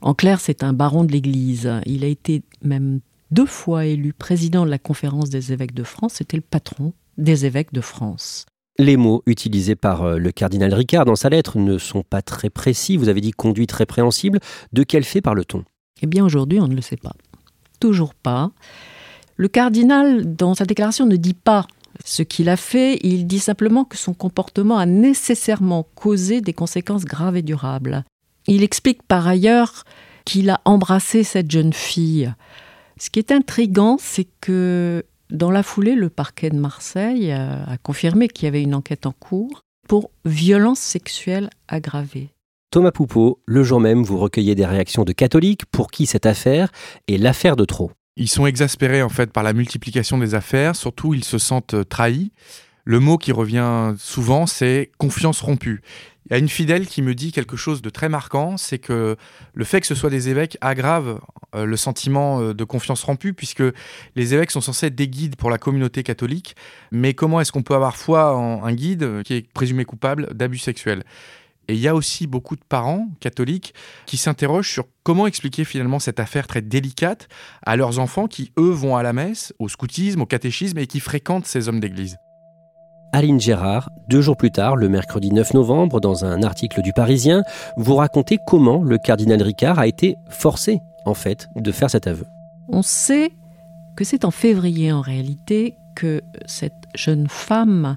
En 0.00 0.12
clair, 0.12 0.40
c'est 0.40 0.64
un 0.64 0.72
baron 0.72 1.04
de 1.04 1.12
l'Église. 1.12 1.70
Il 1.86 2.02
a 2.02 2.08
été 2.08 2.42
même 2.64 2.98
deux 3.30 3.46
fois 3.46 3.86
élu 3.86 4.12
président 4.12 4.64
de 4.64 4.70
la 4.70 4.80
conférence 4.80 5.30
des 5.30 5.52
évêques 5.52 5.72
de 5.72 5.84
France. 5.84 6.14
C'était 6.14 6.36
le 6.36 6.42
patron 6.42 6.92
des 7.16 7.46
évêques 7.46 7.72
de 7.72 7.80
France. 7.80 8.46
Les 8.76 8.96
mots 8.96 9.22
utilisés 9.24 9.76
par 9.76 10.02
euh, 10.02 10.18
le 10.18 10.32
cardinal 10.32 10.74
Ricard 10.74 11.04
dans 11.04 11.14
sa 11.14 11.28
lettre 11.28 11.58
ne 11.58 11.78
sont 11.78 12.02
pas 12.02 12.22
très 12.22 12.50
précis. 12.50 12.96
Vous 12.96 13.08
avez 13.08 13.20
dit 13.20 13.30
conduite 13.30 13.70
répréhensible. 13.70 14.40
De 14.72 14.82
quel 14.82 15.04
fait 15.04 15.20
parle-t-on? 15.20 15.62
Eh 16.02 16.08
bien, 16.08 16.24
aujourd'hui, 16.24 16.58
on 16.58 16.66
ne 16.66 16.74
le 16.74 16.82
sait 16.82 16.96
pas. 16.96 17.12
Toujours 17.78 18.14
pas. 18.16 18.50
Le 19.36 19.46
cardinal, 19.46 20.34
dans 20.34 20.56
sa 20.56 20.64
déclaration, 20.64 21.06
ne 21.06 21.14
dit 21.14 21.34
pas 21.34 21.68
ce 22.04 22.22
qu'il 22.22 22.48
a 22.48 22.56
fait, 22.56 22.98
il 23.02 23.26
dit 23.26 23.38
simplement 23.38 23.84
que 23.84 23.96
son 23.96 24.14
comportement 24.14 24.78
a 24.78 24.86
nécessairement 24.86 25.86
causé 25.94 26.40
des 26.40 26.52
conséquences 26.52 27.04
graves 27.04 27.36
et 27.36 27.42
durables. 27.42 28.04
Il 28.46 28.62
explique 28.62 29.02
par 29.02 29.26
ailleurs 29.26 29.84
qu'il 30.24 30.50
a 30.50 30.60
embrassé 30.64 31.24
cette 31.24 31.50
jeune 31.50 31.72
fille. 31.72 32.32
Ce 32.98 33.10
qui 33.10 33.18
est 33.18 33.32
intrigant, 33.32 33.96
c'est 33.98 34.28
que 34.40 35.04
dans 35.30 35.50
la 35.50 35.62
foulée, 35.62 35.94
le 35.94 36.10
parquet 36.10 36.50
de 36.50 36.58
Marseille 36.58 37.32
a 37.32 37.76
confirmé 37.82 38.28
qu'il 38.28 38.46
y 38.46 38.48
avait 38.48 38.62
une 38.62 38.74
enquête 38.74 39.06
en 39.06 39.12
cours 39.12 39.62
pour 39.88 40.10
violence 40.24 40.80
sexuelle 40.80 41.50
aggravée. 41.68 42.30
Thomas 42.70 42.92
Poupeau, 42.92 43.40
le 43.46 43.64
jour 43.64 43.80
même, 43.80 44.04
vous 44.04 44.18
recueillez 44.18 44.54
des 44.54 44.66
réactions 44.66 45.04
de 45.04 45.12
catholiques 45.12 45.66
pour 45.66 45.90
qui 45.90 46.06
cette 46.06 46.26
affaire 46.26 46.70
est 47.08 47.16
l'affaire 47.16 47.56
de 47.56 47.64
trop. 47.64 47.90
Ils 48.16 48.28
sont 48.28 48.46
exaspérés 48.46 49.02
en 49.02 49.08
fait 49.08 49.32
par 49.32 49.42
la 49.42 49.52
multiplication 49.52 50.18
des 50.18 50.34
affaires, 50.34 50.76
surtout 50.76 51.14
ils 51.14 51.24
se 51.24 51.38
sentent 51.38 51.74
euh, 51.74 51.84
trahis. 51.84 52.32
Le 52.84 52.98
mot 52.98 53.18
qui 53.18 53.30
revient 53.30 53.94
souvent, 53.98 54.46
c'est 54.46 54.90
confiance 54.98 55.40
rompue. 55.42 55.82
Il 56.26 56.32
y 56.32 56.36
a 56.36 56.38
une 56.38 56.48
fidèle 56.48 56.86
qui 56.86 57.02
me 57.02 57.14
dit 57.14 57.32
quelque 57.32 57.56
chose 57.56 57.82
de 57.82 57.90
très 57.90 58.08
marquant, 58.08 58.56
c'est 58.56 58.78
que 58.78 59.16
le 59.52 59.64
fait 59.64 59.80
que 59.80 59.86
ce 59.86 59.94
soit 59.94 60.10
des 60.10 60.28
évêques 60.28 60.56
aggrave 60.60 61.20
euh, 61.54 61.64
le 61.64 61.76
sentiment 61.76 62.40
euh, 62.40 62.54
de 62.54 62.64
confiance 62.64 63.02
rompue, 63.02 63.32
puisque 63.32 63.62
les 64.16 64.34
évêques 64.34 64.50
sont 64.50 64.60
censés 64.60 64.86
être 64.86 64.94
des 64.94 65.08
guides 65.08 65.36
pour 65.36 65.50
la 65.50 65.58
communauté 65.58 66.02
catholique. 66.02 66.56
Mais 66.92 67.14
comment 67.14 67.40
est-ce 67.40 67.52
qu'on 67.52 67.62
peut 67.62 67.74
avoir 67.74 67.96
foi 67.96 68.36
en 68.36 68.64
un 68.64 68.72
guide 68.72 69.22
qui 69.24 69.34
est 69.34 69.52
présumé 69.52 69.84
coupable 69.84 70.32
d'abus 70.34 70.58
sexuels? 70.58 71.04
Et 71.70 71.74
il 71.74 71.78
y 71.78 71.86
a 71.86 71.94
aussi 71.94 72.26
beaucoup 72.26 72.56
de 72.56 72.64
parents 72.68 73.06
catholiques 73.20 73.74
qui 74.04 74.16
s'interrogent 74.16 74.68
sur 74.68 74.86
comment 75.04 75.28
expliquer 75.28 75.64
finalement 75.64 76.00
cette 76.00 76.18
affaire 76.18 76.48
très 76.48 76.62
délicate 76.62 77.28
à 77.64 77.76
leurs 77.76 78.00
enfants 78.00 78.26
qui, 78.26 78.50
eux, 78.58 78.72
vont 78.72 78.96
à 78.96 79.04
la 79.04 79.12
messe, 79.12 79.54
au 79.60 79.68
scoutisme, 79.68 80.22
au 80.22 80.26
catéchisme 80.26 80.78
et 80.78 80.88
qui 80.88 80.98
fréquentent 80.98 81.46
ces 81.46 81.68
hommes 81.68 81.78
d'église. 81.78 82.16
Aline 83.12 83.40
Gérard, 83.40 83.88
deux 84.08 84.20
jours 84.20 84.36
plus 84.36 84.50
tard, 84.50 84.74
le 84.74 84.88
mercredi 84.88 85.30
9 85.30 85.54
novembre, 85.54 86.00
dans 86.00 86.24
un 86.24 86.42
article 86.42 86.82
du 86.82 86.92
Parisien, 86.92 87.44
vous 87.76 87.94
racontez 87.94 88.38
comment 88.48 88.82
le 88.82 88.98
cardinal 88.98 89.40
Ricard 89.40 89.78
a 89.78 89.86
été 89.86 90.16
forcé, 90.28 90.80
en 91.06 91.14
fait, 91.14 91.48
de 91.54 91.70
faire 91.70 91.90
cet 91.90 92.08
aveu. 92.08 92.26
On 92.68 92.82
sait 92.82 93.30
que 93.96 94.02
c'est 94.02 94.24
en 94.24 94.32
février, 94.32 94.90
en 94.90 95.02
réalité, 95.02 95.76
que 95.94 96.20
cette 96.46 96.88
jeune 96.96 97.28
femme 97.28 97.96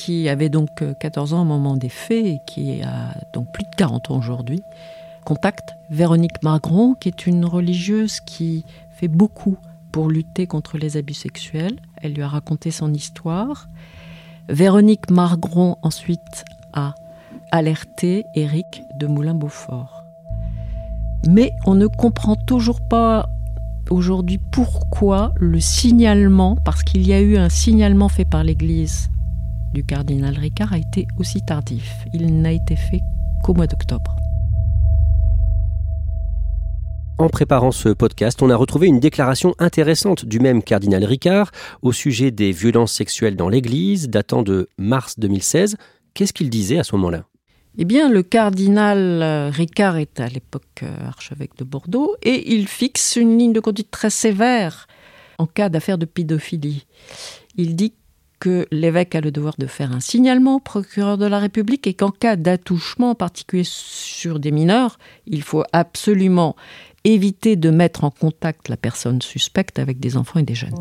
qui 0.00 0.30
avait 0.30 0.48
donc 0.48 0.82
14 0.98 1.34
euh, 1.34 1.36
ans 1.36 1.42
au 1.42 1.44
moment 1.44 1.76
des 1.76 1.90
faits 1.90 2.24
et 2.24 2.40
qui 2.46 2.80
a 2.82 3.14
donc 3.34 3.52
plus 3.52 3.64
de 3.64 3.76
40 3.76 4.10
ans 4.10 4.18
aujourd'hui, 4.18 4.62
contacte 5.26 5.74
Véronique 5.90 6.42
Margron, 6.42 6.94
qui 6.94 7.08
est 7.08 7.26
une 7.26 7.44
religieuse 7.44 8.20
qui 8.20 8.64
fait 8.92 9.08
beaucoup 9.08 9.58
pour 9.92 10.08
lutter 10.08 10.46
contre 10.46 10.78
les 10.78 10.96
abus 10.96 11.12
sexuels. 11.12 11.78
Elle 11.98 12.14
lui 12.14 12.22
a 12.22 12.28
raconté 12.28 12.70
son 12.70 12.94
histoire. 12.94 13.68
Véronique 14.48 15.10
Margron 15.10 15.76
ensuite 15.82 16.44
a 16.72 16.94
alerté 17.52 18.24
Éric 18.34 18.84
de 18.94 19.06
Moulin-Beaufort. 19.06 20.02
Mais 21.28 21.52
on 21.66 21.74
ne 21.74 21.88
comprend 21.88 22.36
toujours 22.36 22.80
pas 22.80 23.28
aujourd'hui 23.90 24.38
pourquoi 24.50 25.32
le 25.36 25.60
signalement, 25.60 26.56
parce 26.64 26.84
qu'il 26.84 27.06
y 27.06 27.12
a 27.12 27.20
eu 27.20 27.36
un 27.36 27.50
signalement 27.50 28.08
fait 28.08 28.24
par 28.24 28.44
l'Église 28.44 29.10
du 29.72 29.84
cardinal 29.84 30.36
Ricard 30.36 30.72
a 30.72 30.78
été 30.78 31.06
aussi 31.18 31.42
tardif. 31.42 32.04
Il 32.12 32.40
n'a 32.40 32.52
été 32.52 32.76
fait 32.76 33.00
qu'au 33.44 33.54
mois 33.54 33.66
d'octobre. 33.66 34.16
En 37.18 37.28
préparant 37.28 37.70
ce 37.70 37.90
podcast, 37.90 38.40
on 38.40 38.48
a 38.48 38.56
retrouvé 38.56 38.86
une 38.86 38.98
déclaration 38.98 39.54
intéressante 39.58 40.24
du 40.24 40.40
même 40.40 40.62
cardinal 40.62 41.04
Ricard 41.04 41.50
au 41.82 41.92
sujet 41.92 42.30
des 42.30 42.50
violences 42.50 42.92
sexuelles 42.92 43.36
dans 43.36 43.50
l'Église, 43.50 44.08
datant 44.08 44.42
de 44.42 44.68
mars 44.78 45.18
2016. 45.18 45.76
Qu'est-ce 46.14 46.32
qu'il 46.32 46.48
disait 46.48 46.78
à 46.78 46.84
ce 46.84 46.96
moment-là? 46.96 47.24
Eh 47.78 47.84
bien, 47.84 48.10
le 48.10 48.22
cardinal 48.22 49.50
Ricard 49.52 49.98
est 49.98 50.18
à 50.18 50.28
l'époque 50.28 50.82
euh, 50.82 51.06
archevêque 51.06 51.56
de 51.58 51.64
Bordeaux 51.64 52.16
et 52.22 52.54
il 52.54 52.66
fixe 52.66 53.16
une 53.16 53.38
ligne 53.38 53.52
de 53.52 53.60
conduite 53.60 53.90
très 53.90 54.10
sévère 54.10 54.88
en 55.38 55.46
cas 55.46 55.68
d'affaire 55.68 55.98
de 55.98 56.06
pédophilie. 56.06 56.86
Il 57.56 57.76
dit 57.76 57.94
que 58.40 58.66
l'évêque 58.72 59.14
a 59.14 59.20
le 59.20 59.30
devoir 59.30 59.54
de 59.58 59.66
faire 59.66 59.92
un 59.92 60.00
signalement 60.00 60.56
au 60.56 60.60
procureur 60.60 61.18
de 61.18 61.26
la 61.26 61.38
République 61.38 61.86
et 61.86 61.94
qu'en 61.94 62.10
cas 62.10 62.36
d'attouchement, 62.36 63.10
en 63.10 63.14
particulier 63.14 63.64
sur 63.64 64.40
des 64.40 64.50
mineurs, 64.50 64.98
il 65.26 65.42
faut 65.42 65.62
absolument 65.72 66.56
éviter 67.04 67.56
de 67.56 67.70
mettre 67.70 68.04
en 68.04 68.10
contact 68.10 68.68
la 68.68 68.76
personne 68.76 69.22
suspecte 69.22 69.78
avec 69.78 70.00
des 70.00 70.16
enfants 70.16 70.40
et 70.40 70.44
des 70.44 70.54
jeunes. 70.54 70.74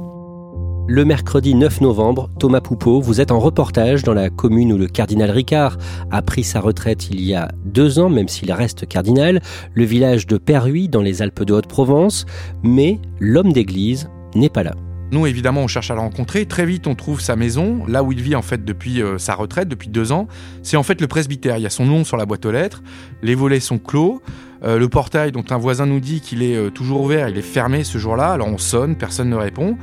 Le 0.88 1.06
mercredi 1.06 1.54
9 1.54 1.82
novembre, 1.82 2.32
Thomas 2.40 2.62
Poupeau, 2.62 3.00
vous 3.00 3.22
êtes 3.22 3.32
en 3.32 3.40
reportage 3.40 4.02
dans 4.02 4.16
la 4.16 4.32
commune 4.32 4.74
où 4.74 4.78
le 4.78 4.88
cardinal 4.88 5.30
Ricard 5.30 5.78
a 6.10 6.24
pris 6.24 6.44
sa 6.44 6.62
retraite 6.62 7.10
il 7.12 7.22
y 7.22 7.36
a 7.36 7.50
deux 7.64 8.00
ans, 8.00 8.10
même 8.10 8.28
s'il 8.28 8.52
reste 8.52 8.88
cardinal, 8.88 9.40
le 9.76 9.84
village 9.84 10.26
de 10.26 10.38
Perruy 10.38 10.90
dans 10.90 11.04
les 11.04 11.22
Alpes 11.22 11.44
de 11.44 11.54
Haute-Provence, 11.54 12.26
mais 12.64 13.00
l'homme 13.20 13.54
d'église 13.54 14.10
n'est 14.34 14.50
pas 14.50 14.64
là. 14.64 14.74
Nous, 15.12 15.26
évidemment, 15.26 15.62
on 15.62 15.68
cherche 15.68 15.90
à 15.90 15.96
le 15.96 16.02
rencontrer. 16.02 16.46
Très 16.46 16.66
vite, 16.66 16.86
on 16.86 16.94
trouve 16.94 17.20
sa 17.20 17.36
maison, 17.36 17.84
là 17.88 18.04
où 18.04 18.12
il 18.12 18.22
vit 18.22 18.36
en 18.36 18.44
fait 18.44 18.64
depuis 18.64 19.02
euh, 19.02 19.18
sa 19.18 19.34
retraite, 19.34 19.68
depuis 19.68 19.90
deux 19.90 20.12
ans. 20.12 20.28
C'est 20.62 20.78
en 20.78 20.84
fait 20.84 21.02
le 21.02 21.08
presbytère. 21.08 21.58
Il 21.58 21.64
y 21.64 21.66
a 21.66 21.72
son 21.72 21.86
nom 21.86 22.04
sur 22.04 22.16
la 22.16 22.26
boîte 22.26 22.46
aux 22.46 22.52
lettres. 22.52 22.84
Les 23.24 23.34
volets 23.34 23.60
sont 23.60 23.80
clos. 23.80 24.22
Euh, 24.64 24.78
le 24.78 24.88
portail 24.88 25.32
dont 25.32 25.46
un 25.50 25.58
voisin 25.58 25.88
nous 25.88 26.00
dit 26.00 26.22
qu'il 26.22 26.44
est 26.44 26.56
euh, 26.56 26.70
toujours 26.70 27.02
ouvert, 27.02 27.30
il 27.30 27.38
est 27.38 27.42
fermé 27.42 27.84
ce 27.84 27.98
jour-là. 27.98 28.34
Alors 28.34 28.48
on 28.48 28.58
sonne, 28.60 28.96
personne 28.98 29.30
ne 29.30 29.36
répond. 29.36 29.78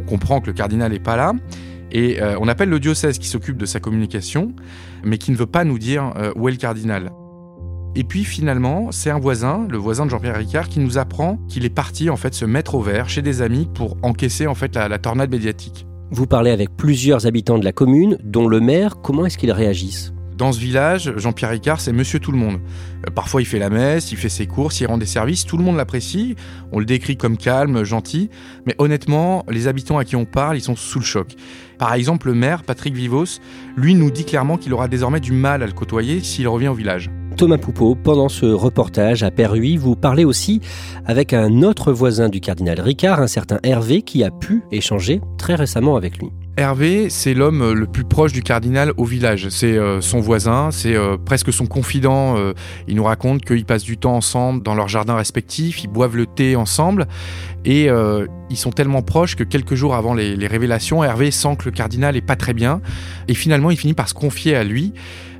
On 0.00 0.02
comprend 0.02 0.40
que 0.40 0.48
le 0.48 0.52
cardinal 0.52 0.90
n'est 0.90 0.98
pas 0.98 1.16
là. 1.16 1.32
Et 1.94 2.20
on 2.40 2.48
appelle 2.48 2.70
le 2.70 2.80
diocèse 2.80 3.18
qui 3.18 3.28
s'occupe 3.28 3.58
de 3.58 3.66
sa 3.66 3.78
communication, 3.78 4.54
mais 5.04 5.18
qui 5.18 5.30
ne 5.30 5.36
veut 5.36 5.44
pas 5.44 5.62
nous 5.62 5.78
dire 5.78 6.14
où 6.36 6.48
est 6.48 6.52
le 6.52 6.56
cardinal. 6.56 7.10
Et 7.94 8.04
puis 8.04 8.24
finalement, 8.24 8.90
c'est 8.90 9.10
un 9.10 9.18
voisin, 9.18 9.66
le 9.68 9.76
voisin 9.76 10.06
de 10.06 10.10
Jean-Pierre 10.10 10.36
Ricard, 10.36 10.68
qui 10.68 10.80
nous 10.80 10.96
apprend 10.96 11.38
qu'il 11.48 11.66
est 11.66 11.74
parti 11.74 12.08
en 12.08 12.16
fait 12.16 12.32
se 12.32 12.46
mettre 12.46 12.74
au 12.74 12.80
vert 12.80 13.08
chez 13.08 13.20
des 13.20 13.42
amis 13.42 13.68
pour 13.74 13.98
encaisser 14.02 14.46
en 14.46 14.54
fait 14.54 14.74
la, 14.74 14.98
tornade 14.98 15.30
médiatique. 15.30 15.86
Vous 16.10 16.26
parlez 16.26 16.50
avec 16.50 16.74
plusieurs 16.76 17.26
habitants 17.26 17.58
de 17.58 17.64
la 17.64 17.72
commune, 17.72 18.18
dont 18.24 18.48
le 18.48 18.60
maire. 18.60 19.00
Comment 19.02 19.26
est-ce 19.26 19.36
qu'ils 19.36 19.52
réagissent? 19.52 20.14
Dans 20.38 20.52
ce 20.52 20.58
village, 20.58 21.12
Jean-Pierre 21.18 21.50
Ricard, 21.50 21.80
c'est 21.80 21.92
monsieur 21.92 22.18
tout 22.18 22.32
le 22.32 22.38
monde. 22.38 22.60
Euh, 23.06 23.10
parfois, 23.10 23.42
il 23.42 23.44
fait 23.44 23.58
la 23.58 23.68
messe, 23.68 24.10
il 24.10 24.16
fait 24.16 24.30
ses 24.30 24.46
courses, 24.46 24.80
il 24.80 24.86
rend 24.86 24.96
des 24.96 25.06
services, 25.06 25.44
tout 25.44 25.58
le 25.58 25.64
monde 25.64 25.76
l'apprécie. 25.76 26.36
On 26.72 26.78
le 26.78 26.86
décrit 26.86 27.18
comme 27.18 27.36
calme, 27.36 27.84
gentil. 27.84 28.30
Mais 28.66 28.74
honnêtement, 28.78 29.44
les 29.50 29.68
habitants 29.68 29.98
à 29.98 30.04
qui 30.04 30.16
on 30.16 30.24
parle, 30.24 30.56
ils 30.56 30.62
sont 30.62 30.76
sous 30.76 30.98
le 30.98 31.04
choc. 31.04 31.34
Par 31.78 31.92
exemple, 31.92 32.28
le 32.28 32.34
maire, 32.34 32.62
Patrick 32.62 32.94
Vivos, 32.94 33.38
lui 33.76 33.94
nous 33.94 34.10
dit 34.10 34.24
clairement 34.24 34.56
qu'il 34.56 34.72
aura 34.72 34.88
désormais 34.88 35.20
du 35.20 35.32
mal 35.32 35.62
à 35.62 35.66
le 35.66 35.72
côtoyer 35.72 36.20
s'il 36.20 36.48
revient 36.48 36.68
au 36.68 36.74
village. 36.74 37.10
Thomas 37.36 37.58
Poupeau, 37.58 37.94
pendant 37.94 38.28
ce 38.28 38.46
reportage 38.46 39.22
à 39.22 39.30
Perruy, 39.30 39.76
vous 39.76 39.96
parlez 39.96 40.24
aussi 40.24 40.60
avec 41.06 41.32
un 41.32 41.62
autre 41.62 41.92
voisin 41.92 42.28
du 42.28 42.40
cardinal 42.40 42.80
Ricard, 42.80 43.20
un 43.20 43.26
certain 43.26 43.58
Hervé, 43.62 44.02
qui 44.02 44.22
a 44.24 44.30
pu 44.30 44.62
échanger 44.70 45.20
très 45.38 45.54
récemment 45.54 45.96
avec 45.96 46.18
lui. 46.18 46.30
Hervé, 46.58 47.08
c'est 47.08 47.32
l'homme 47.32 47.72
le 47.72 47.86
plus 47.86 48.04
proche 48.04 48.32
du 48.32 48.42
cardinal 48.42 48.92
au 48.98 49.06
village. 49.06 49.48
C'est 49.48 49.78
euh, 49.78 50.02
son 50.02 50.20
voisin, 50.20 50.70
c'est 50.70 50.94
euh, 50.94 51.16
presque 51.16 51.50
son 51.50 51.64
confident. 51.66 52.36
Euh, 52.36 52.52
il 52.88 52.96
nous 52.96 53.04
raconte 53.04 53.42
qu'ils 53.42 53.64
passent 53.64 53.84
du 53.84 53.96
temps 53.96 54.16
ensemble 54.16 54.62
dans 54.62 54.74
leurs 54.74 54.88
jardins 54.88 55.16
respectifs, 55.16 55.82
ils 55.82 55.88
boivent 55.88 56.16
le 56.16 56.26
thé 56.26 56.54
ensemble 56.54 57.06
et 57.64 57.88
ils 58.50 58.56
sont 58.56 58.70
tellement 58.70 59.02
proches 59.02 59.36
que 59.36 59.44
quelques 59.44 59.76
jours 59.76 59.94
avant 59.94 60.14
les, 60.14 60.34
les 60.34 60.46
révélations, 60.48 61.04
Hervé 61.04 61.30
sent 61.30 61.56
que 61.58 61.66
le 61.66 61.70
cardinal 61.70 62.16
est 62.16 62.20
pas 62.20 62.34
très 62.34 62.54
bien 62.54 62.80
et 63.28 63.34
finalement 63.34 63.70
il 63.70 63.76
finit 63.76 63.94
par 63.94 64.08
se 64.08 64.14
confier 64.14 64.56
à 64.56 64.64
lui 64.64 64.92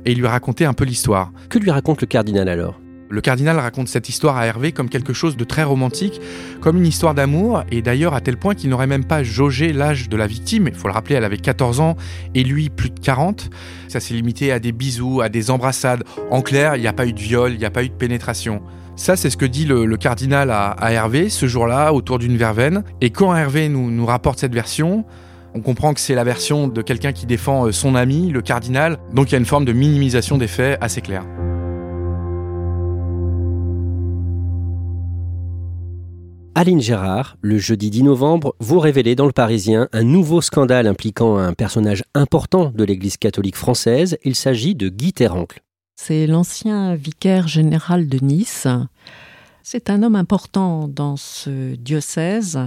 et 0.05 0.15
lui 0.15 0.27
raconter 0.27 0.65
un 0.65 0.73
peu 0.73 0.85
l'histoire. 0.85 1.31
Que 1.49 1.59
lui 1.59 1.71
raconte 1.71 2.01
le 2.01 2.07
cardinal 2.07 2.49
alors? 2.49 2.79
Le 3.09 3.21
cardinal 3.21 3.59
raconte 3.59 3.89
cette 3.89 4.09
histoire 4.09 4.37
à 4.37 4.47
Hervé 4.47 4.71
comme 4.71 4.89
quelque 4.89 5.13
chose 5.13 5.37
de 5.37 5.43
très 5.43 5.61
romantique, 5.61 6.19
comme 6.61 6.77
une 6.77 6.87
histoire 6.87 7.13
d'amour, 7.13 7.63
et 7.71 7.83
d'ailleurs 7.83 8.15
à 8.15 8.21
tel 8.21 8.37
point 8.37 8.55
qu'il 8.55 8.71
n'aurait 8.71 8.87
même 8.87 9.05
pas 9.05 9.21
jaugé 9.21 9.71
l'âge 9.71 10.09
de 10.09 10.17
la 10.17 10.25
victime. 10.25 10.67
Il 10.67 10.73
faut 10.73 10.87
le 10.87 10.93
rappeler, 10.93 11.15
elle 11.15 11.23
avait 11.23 11.37
14 11.37 11.79
ans 11.79 11.95
et 12.33 12.43
lui 12.43 12.71
plus 12.71 12.89
de 12.89 12.99
40. 12.99 13.51
Ça 13.87 13.99
s'est 13.99 14.15
limité 14.15 14.51
à 14.51 14.59
des 14.59 14.71
bisous, 14.71 15.21
à 15.21 15.29
des 15.29 15.51
embrassades. 15.51 16.03
En 16.31 16.41
clair, 16.41 16.75
il 16.75 16.81
n'y 16.81 16.87
a 16.87 16.93
pas 16.93 17.05
eu 17.05 17.13
de 17.13 17.19
viol, 17.19 17.51
il 17.51 17.59
n'y 17.59 17.65
a 17.65 17.69
pas 17.69 17.83
eu 17.83 17.89
de 17.89 17.93
pénétration. 17.93 18.63
Ça, 18.95 19.15
c'est 19.15 19.29
ce 19.29 19.37
que 19.37 19.45
dit 19.45 19.65
le, 19.65 19.95
cardinal 19.97 20.49
à, 20.49 20.75
Hervé 20.91 21.29
ce 21.29 21.45
jour-là, 21.45 21.93
autour 21.93 22.17
d'une 22.17 22.37
verveine. 22.37 22.83
Et 23.01 23.11
quand 23.11 23.35
Hervé 23.35 23.69
nous, 23.69 23.91
nous 23.91 24.05
rapporte 24.07 24.39
cette 24.39 24.55
version, 24.55 25.05
on 25.55 25.61
comprend 25.61 25.93
que 25.93 25.99
c'est 25.99 26.15
la 26.15 26.23
version 26.23 26.67
de 26.67 26.81
quelqu'un 26.81 27.13
qui 27.13 27.25
défend 27.25 27.67
euh, 27.67 27.71
son 27.71 27.95
ami, 27.95 28.29
le 28.29 28.41
cardinal, 28.41 28.97
donc 29.13 29.29
il 29.29 29.33
y 29.33 29.35
a 29.35 29.37
une 29.37 29.45
forme 29.45 29.65
de 29.65 29.73
minimisation 29.73 30.37
des 30.37 30.47
faits 30.47 30.77
assez 30.81 31.01
claire. 31.01 31.25
Aline 36.55 36.81
Gérard, 36.81 37.37
le 37.41 37.57
jeudi 37.57 37.89
10 37.89 38.03
novembre, 38.03 38.55
vous 38.59 38.79
révélez 38.79 39.15
dans 39.15 39.25
Le 39.25 39.31
Parisien 39.31 39.89
un 39.91 40.03
nouveau 40.03 40.39
scandale 40.39 40.85
impliquant 40.85 41.37
un 41.37 41.53
personnage 41.53 42.03
important 42.13 42.71
de 42.73 42.83
l'Église 42.83 43.17
catholique 43.17 43.55
française. 43.55 44.17
Il 44.23 44.35
s'agit 44.35 44.75
de 44.75 44.87
Guy 44.87 45.13
Terrancle. 45.13 45.61
C'est 45.95 46.27
l'ancien 46.27 46.93
vicaire 46.93 47.47
général 47.47 48.07
de 48.07 48.23
Nice. 48.23 48.67
C'est 49.63 49.89
un 49.89 50.03
homme 50.03 50.15
important 50.15 50.87
dans 50.87 51.17
ce 51.17 51.75
diocèse. 51.75 52.59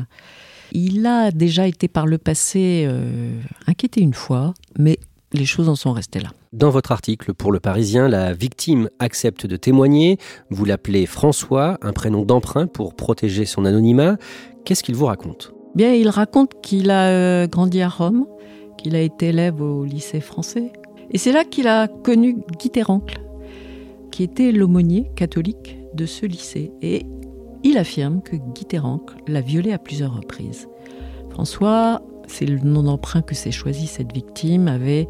Il 0.72 1.06
a 1.06 1.30
déjà 1.30 1.66
été 1.66 1.88
par 1.88 2.06
le 2.06 2.18
passé 2.18 2.84
euh, 2.88 3.38
inquiété 3.66 4.00
une 4.00 4.14
fois, 4.14 4.54
mais 4.78 4.98
les 5.32 5.44
choses 5.44 5.68
en 5.68 5.76
sont 5.76 5.92
restées 5.92 6.20
là. 6.20 6.30
Dans 6.52 6.70
votre 6.70 6.92
article 6.92 7.34
pour 7.34 7.52
Le 7.52 7.60
Parisien, 7.60 8.08
la 8.08 8.32
victime 8.32 8.88
accepte 8.98 9.46
de 9.46 9.56
témoigner. 9.56 10.18
Vous 10.50 10.64
l'appelez 10.64 11.06
François, 11.06 11.78
un 11.82 11.92
prénom 11.92 12.24
d'emprunt 12.24 12.66
pour 12.66 12.94
protéger 12.94 13.44
son 13.44 13.64
anonymat. 13.64 14.16
Qu'est-ce 14.64 14.82
qu'il 14.82 14.94
vous 14.94 15.06
raconte? 15.06 15.52
Bien, 15.74 15.92
il 15.92 16.08
raconte 16.08 16.60
qu'il 16.62 16.90
a 16.90 17.08
euh, 17.08 17.46
grandi 17.46 17.82
à 17.82 17.88
Rome, 17.88 18.26
qu'il 18.78 18.96
a 18.96 19.00
été 19.00 19.28
élève 19.28 19.60
au 19.60 19.84
lycée 19.84 20.20
français. 20.20 20.72
Et 21.10 21.18
c'est 21.18 21.32
là 21.32 21.44
qu'il 21.44 21.68
a 21.68 21.88
connu 21.88 22.38
Guy 22.58 22.70
Terrancle, 22.70 23.20
qui 24.10 24.22
était 24.22 24.52
l'aumônier 24.52 25.10
catholique 25.14 25.76
de 25.94 26.06
ce 26.06 26.24
lycée. 26.26 26.72
Et 26.80 27.04
il 27.66 27.78
affirme 27.78 28.22
que 28.22 28.36
Guy 28.36 28.66
l'a 29.28 29.40
violé 29.40 29.72
à 29.72 29.78
plusieurs 29.78 30.16
reprises. 30.16 30.68
François 31.30 32.00
c'est 32.26 32.46
le 32.46 32.58
nom 32.58 32.82
d'emprunt 32.82 33.22
que 33.22 33.34
s'est 33.34 33.50
choisi 33.50 33.86
cette 33.86 34.12
victime, 34.12 34.68
avait 34.68 35.08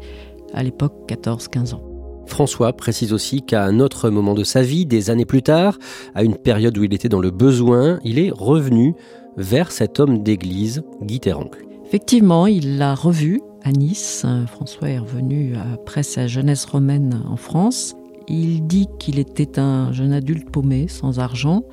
à 0.53 0.63
l'époque 0.63 0.93
14-15 1.07 1.75
ans. 1.75 1.81
François 2.25 2.73
précise 2.73 3.13
aussi 3.13 3.41
qu'à 3.41 3.63
un 3.63 3.79
autre 3.79 4.09
moment 4.09 4.33
de 4.33 4.43
sa 4.43 4.61
vie, 4.61 4.85
des 4.85 5.09
années 5.09 5.25
plus 5.25 5.41
tard, 5.41 5.77
à 6.13 6.23
une 6.23 6.35
période 6.35 6.77
où 6.77 6.83
il 6.83 6.93
était 6.93 7.09
dans 7.09 7.21
le 7.21 7.31
besoin, 7.31 7.99
il 8.03 8.19
est 8.19 8.31
revenu 8.31 8.95
vers 9.37 9.71
cet 9.71 9.99
homme 9.99 10.23
d'église, 10.23 10.83
Guy 11.01 11.19
Terrancle. 11.19 11.65
Effectivement, 11.85 12.47
il 12.47 12.77
l'a 12.77 12.95
revu 12.95 13.41
à 13.63 13.71
Nice. 13.71 14.25
François 14.47 14.89
est 14.89 14.99
revenu 14.99 15.53
après 15.73 16.03
sa 16.03 16.27
jeunesse 16.27 16.65
romaine 16.65 17.23
en 17.29 17.37
France. 17.37 17.95
Il 18.27 18.67
dit 18.67 18.87
qu'il 18.99 19.19
était 19.19 19.57
un 19.57 19.93
jeune 19.93 20.11
adulte 20.11 20.49
paumé, 20.49 20.87
sans 20.89 21.19
argent, 21.19 21.63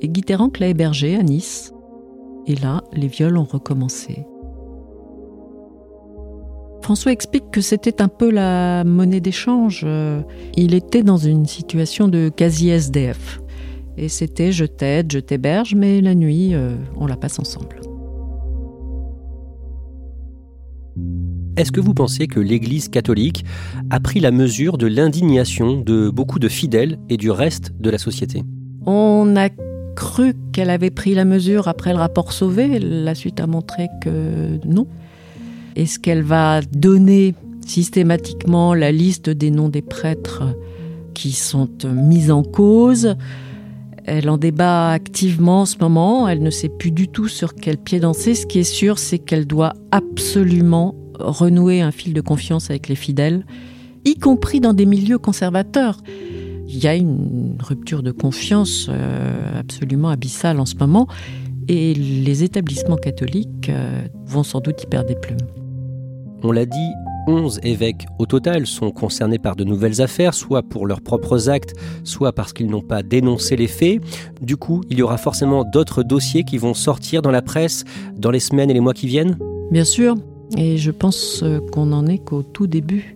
et 0.00 0.08
Guy 0.08 0.22
Terrancle 0.22 0.60
l'a 0.60 0.68
hébergé 0.68 1.16
à 1.16 1.22
Nice. 1.22 1.72
Et 2.46 2.54
là, 2.54 2.82
les 2.92 3.08
viols 3.08 3.36
ont 3.36 3.44
recommencé. 3.44 4.26
François 6.82 7.10
explique 7.10 7.50
que 7.50 7.60
c'était 7.60 8.00
un 8.00 8.08
peu 8.08 8.30
la 8.30 8.84
monnaie 8.84 9.20
d'échange. 9.20 9.82
Euh, 9.84 10.22
il 10.56 10.74
était 10.74 11.02
dans 11.02 11.16
une 11.16 11.46
situation 11.46 12.06
de 12.06 12.28
quasi-SDF. 12.28 13.40
Et 13.96 14.08
c'était 14.08 14.52
je 14.52 14.64
t'aide, 14.66 15.10
je 15.10 15.18
t'héberge, 15.18 15.74
mais 15.74 16.00
la 16.00 16.14
nuit, 16.14 16.54
euh, 16.54 16.76
on 16.96 17.06
la 17.06 17.16
passe 17.16 17.40
ensemble. 17.40 17.80
Est-ce 21.56 21.72
que 21.72 21.80
vous 21.80 21.94
pensez 21.94 22.26
que 22.26 22.38
l'Église 22.38 22.88
catholique 22.88 23.44
a 23.90 23.98
pris 23.98 24.20
la 24.20 24.30
mesure 24.30 24.76
de 24.76 24.86
l'indignation 24.86 25.80
de 25.80 26.10
beaucoup 26.10 26.38
de 26.38 26.48
fidèles 26.48 26.98
et 27.08 27.16
du 27.16 27.30
reste 27.30 27.72
de 27.80 27.88
la 27.88 27.98
société? 27.98 28.42
On 28.84 29.34
a 29.36 29.48
cru 29.96 30.34
qu'elle 30.52 30.70
avait 30.70 30.90
pris 30.90 31.14
la 31.14 31.24
mesure 31.24 31.66
après 31.66 31.92
le 31.92 31.98
rapport 31.98 32.32
Sauvé. 32.32 32.78
La 32.78 33.16
suite 33.16 33.40
a 33.40 33.48
montré 33.48 33.88
que 34.00 34.64
non. 34.64 34.86
Est-ce 35.74 35.98
qu'elle 35.98 36.22
va 36.22 36.60
donner 36.62 37.34
systématiquement 37.66 38.74
la 38.74 38.92
liste 38.92 39.28
des 39.28 39.50
noms 39.50 39.68
des 39.68 39.82
prêtres 39.82 40.44
qui 41.14 41.32
sont 41.32 41.68
mis 41.84 42.30
en 42.30 42.44
cause? 42.44 43.16
Elle 44.04 44.30
en 44.30 44.38
débat 44.38 44.90
activement 44.90 45.62
en 45.62 45.66
ce 45.66 45.78
moment. 45.80 46.28
Elle 46.28 46.42
ne 46.42 46.50
sait 46.50 46.68
plus 46.68 46.92
du 46.92 47.08
tout 47.08 47.26
sur 47.26 47.54
quel 47.54 47.76
pied 47.76 47.98
danser. 47.98 48.36
Ce 48.36 48.46
qui 48.46 48.60
est 48.60 48.64
sûr, 48.64 49.00
c'est 49.00 49.18
qu'elle 49.18 49.46
doit 49.46 49.72
absolument 49.90 50.94
renouer 51.18 51.80
un 51.80 51.90
fil 51.90 52.14
de 52.14 52.20
confiance 52.20 52.70
avec 52.70 52.88
les 52.88 52.94
fidèles, 52.94 53.44
y 54.04 54.16
compris 54.16 54.60
dans 54.60 54.74
des 54.74 54.86
milieux 54.86 55.18
conservateurs. 55.18 56.02
Il 56.68 56.82
y 56.82 56.88
a 56.88 56.94
une 56.94 57.56
rupture 57.60 58.02
de 58.02 58.10
confiance 58.10 58.88
euh, 58.88 59.60
absolument 59.60 60.08
abyssale 60.08 60.58
en 60.58 60.66
ce 60.66 60.74
moment 60.74 61.06
et 61.68 61.94
les 61.94 62.44
établissements 62.44 62.96
catholiques 62.96 63.68
euh, 63.68 64.06
vont 64.24 64.42
sans 64.42 64.60
doute 64.60 64.82
y 64.82 64.86
perdre 64.86 65.08
des 65.08 65.14
plumes. 65.14 65.38
On 66.42 66.52
l'a 66.52 66.66
dit, 66.66 66.90
11 67.28 67.60
évêques 67.62 68.06
au 68.18 68.26
total 68.26 68.66
sont 68.66 68.90
concernés 68.90 69.38
par 69.38 69.56
de 69.56 69.64
nouvelles 69.64 70.00
affaires, 70.00 70.34
soit 70.34 70.62
pour 70.62 70.86
leurs 70.86 71.00
propres 71.00 71.48
actes, 71.48 71.74
soit 72.04 72.32
parce 72.32 72.52
qu'ils 72.52 72.68
n'ont 72.68 72.82
pas 72.82 73.02
dénoncé 73.02 73.56
les 73.56 73.66
faits. 73.68 74.00
Du 74.40 74.56
coup, 74.56 74.82
il 74.90 74.98
y 74.98 75.02
aura 75.02 75.18
forcément 75.18 75.64
d'autres 75.64 76.02
dossiers 76.02 76.44
qui 76.44 76.58
vont 76.58 76.74
sortir 76.74 77.22
dans 77.22 77.32
la 77.32 77.42
presse 77.42 77.84
dans 78.16 78.30
les 78.30 78.40
semaines 78.40 78.70
et 78.70 78.74
les 78.74 78.80
mois 78.80 78.94
qui 78.94 79.06
viennent? 79.06 79.38
Bien 79.72 79.84
sûr, 79.84 80.14
et 80.56 80.76
je 80.76 80.90
pense 80.92 81.42
qu'on 81.72 81.86
n'en 81.86 82.06
est 82.06 82.18
qu'au 82.18 82.42
tout 82.42 82.68
début, 82.68 83.15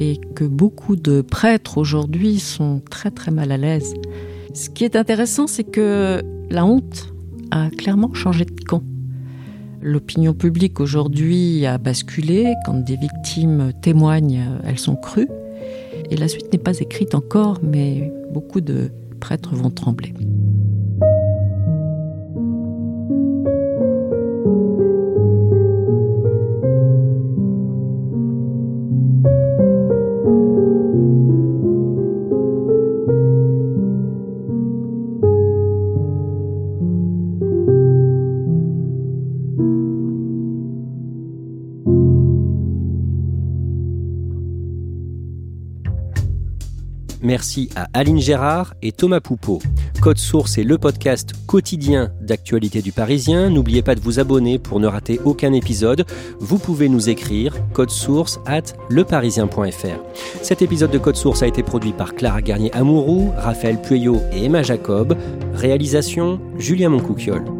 et 0.00 0.18
que 0.34 0.44
beaucoup 0.44 0.96
de 0.96 1.20
prêtres 1.20 1.78
aujourd'hui 1.78 2.40
sont 2.40 2.82
très 2.90 3.10
très 3.10 3.30
mal 3.30 3.52
à 3.52 3.58
l'aise. 3.58 3.94
Ce 4.54 4.70
qui 4.70 4.84
est 4.84 4.96
intéressant, 4.96 5.46
c'est 5.46 5.64
que 5.64 6.22
la 6.50 6.64
honte 6.64 7.12
a 7.50 7.70
clairement 7.70 8.12
changé 8.14 8.44
de 8.46 8.64
camp. 8.64 8.82
L'opinion 9.82 10.34
publique 10.34 10.80
aujourd'hui 10.80 11.64
a 11.66 11.78
basculé. 11.78 12.54
Quand 12.66 12.74
des 12.74 12.96
victimes 12.96 13.72
témoignent, 13.82 14.44
elles 14.64 14.78
sont 14.78 14.96
crues. 14.96 15.28
Et 16.10 16.16
la 16.16 16.28
suite 16.28 16.52
n'est 16.52 16.58
pas 16.58 16.78
écrite 16.78 17.14
encore, 17.14 17.58
mais 17.62 18.12
beaucoup 18.32 18.60
de 18.60 18.90
prêtres 19.20 19.54
vont 19.54 19.70
trembler. 19.70 20.12
Merci 47.30 47.70
à 47.76 47.86
Aline 47.94 48.18
Gérard 48.18 48.74
et 48.82 48.90
Thomas 48.90 49.20
Poupeau. 49.20 49.60
Code 50.02 50.18
Source 50.18 50.58
est 50.58 50.64
le 50.64 50.78
podcast 50.78 51.32
quotidien 51.46 52.10
d'actualité 52.20 52.82
du 52.82 52.90
Parisien. 52.90 53.50
N'oubliez 53.50 53.82
pas 53.82 53.94
de 53.94 54.00
vous 54.00 54.18
abonner 54.18 54.58
pour 54.58 54.80
ne 54.80 54.88
rater 54.88 55.20
aucun 55.24 55.52
épisode. 55.52 56.04
Vous 56.40 56.58
pouvez 56.58 56.88
nous 56.88 57.08
écrire 57.08 57.54
code 57.72 57.90
source 57.90 58.40
at 58.46 58.74
leparisien.fr. 58.88 60.42
Cet 60.42 60.60
épisode 60.60 60.90
de 60.90 60.98
Code 60.98 61.14
Source 61.14 61.44
a 61.44 61.46
été 61.46 61.62
produit 61.62 61.92
par 61.92 62.16
Clara 62.16 62.42
Garnier-Amouroux, 62.42 63.30
Raphaël 63.36 63.80
Pueyo 63.80 64.16
et 64.32 64.46
Emma 64.46 64.64
Jacob. 64.64 65.16
Réalisation 65.54 66.40
Julien 66.58 66.88
Moncouquiole. 66.88 67.59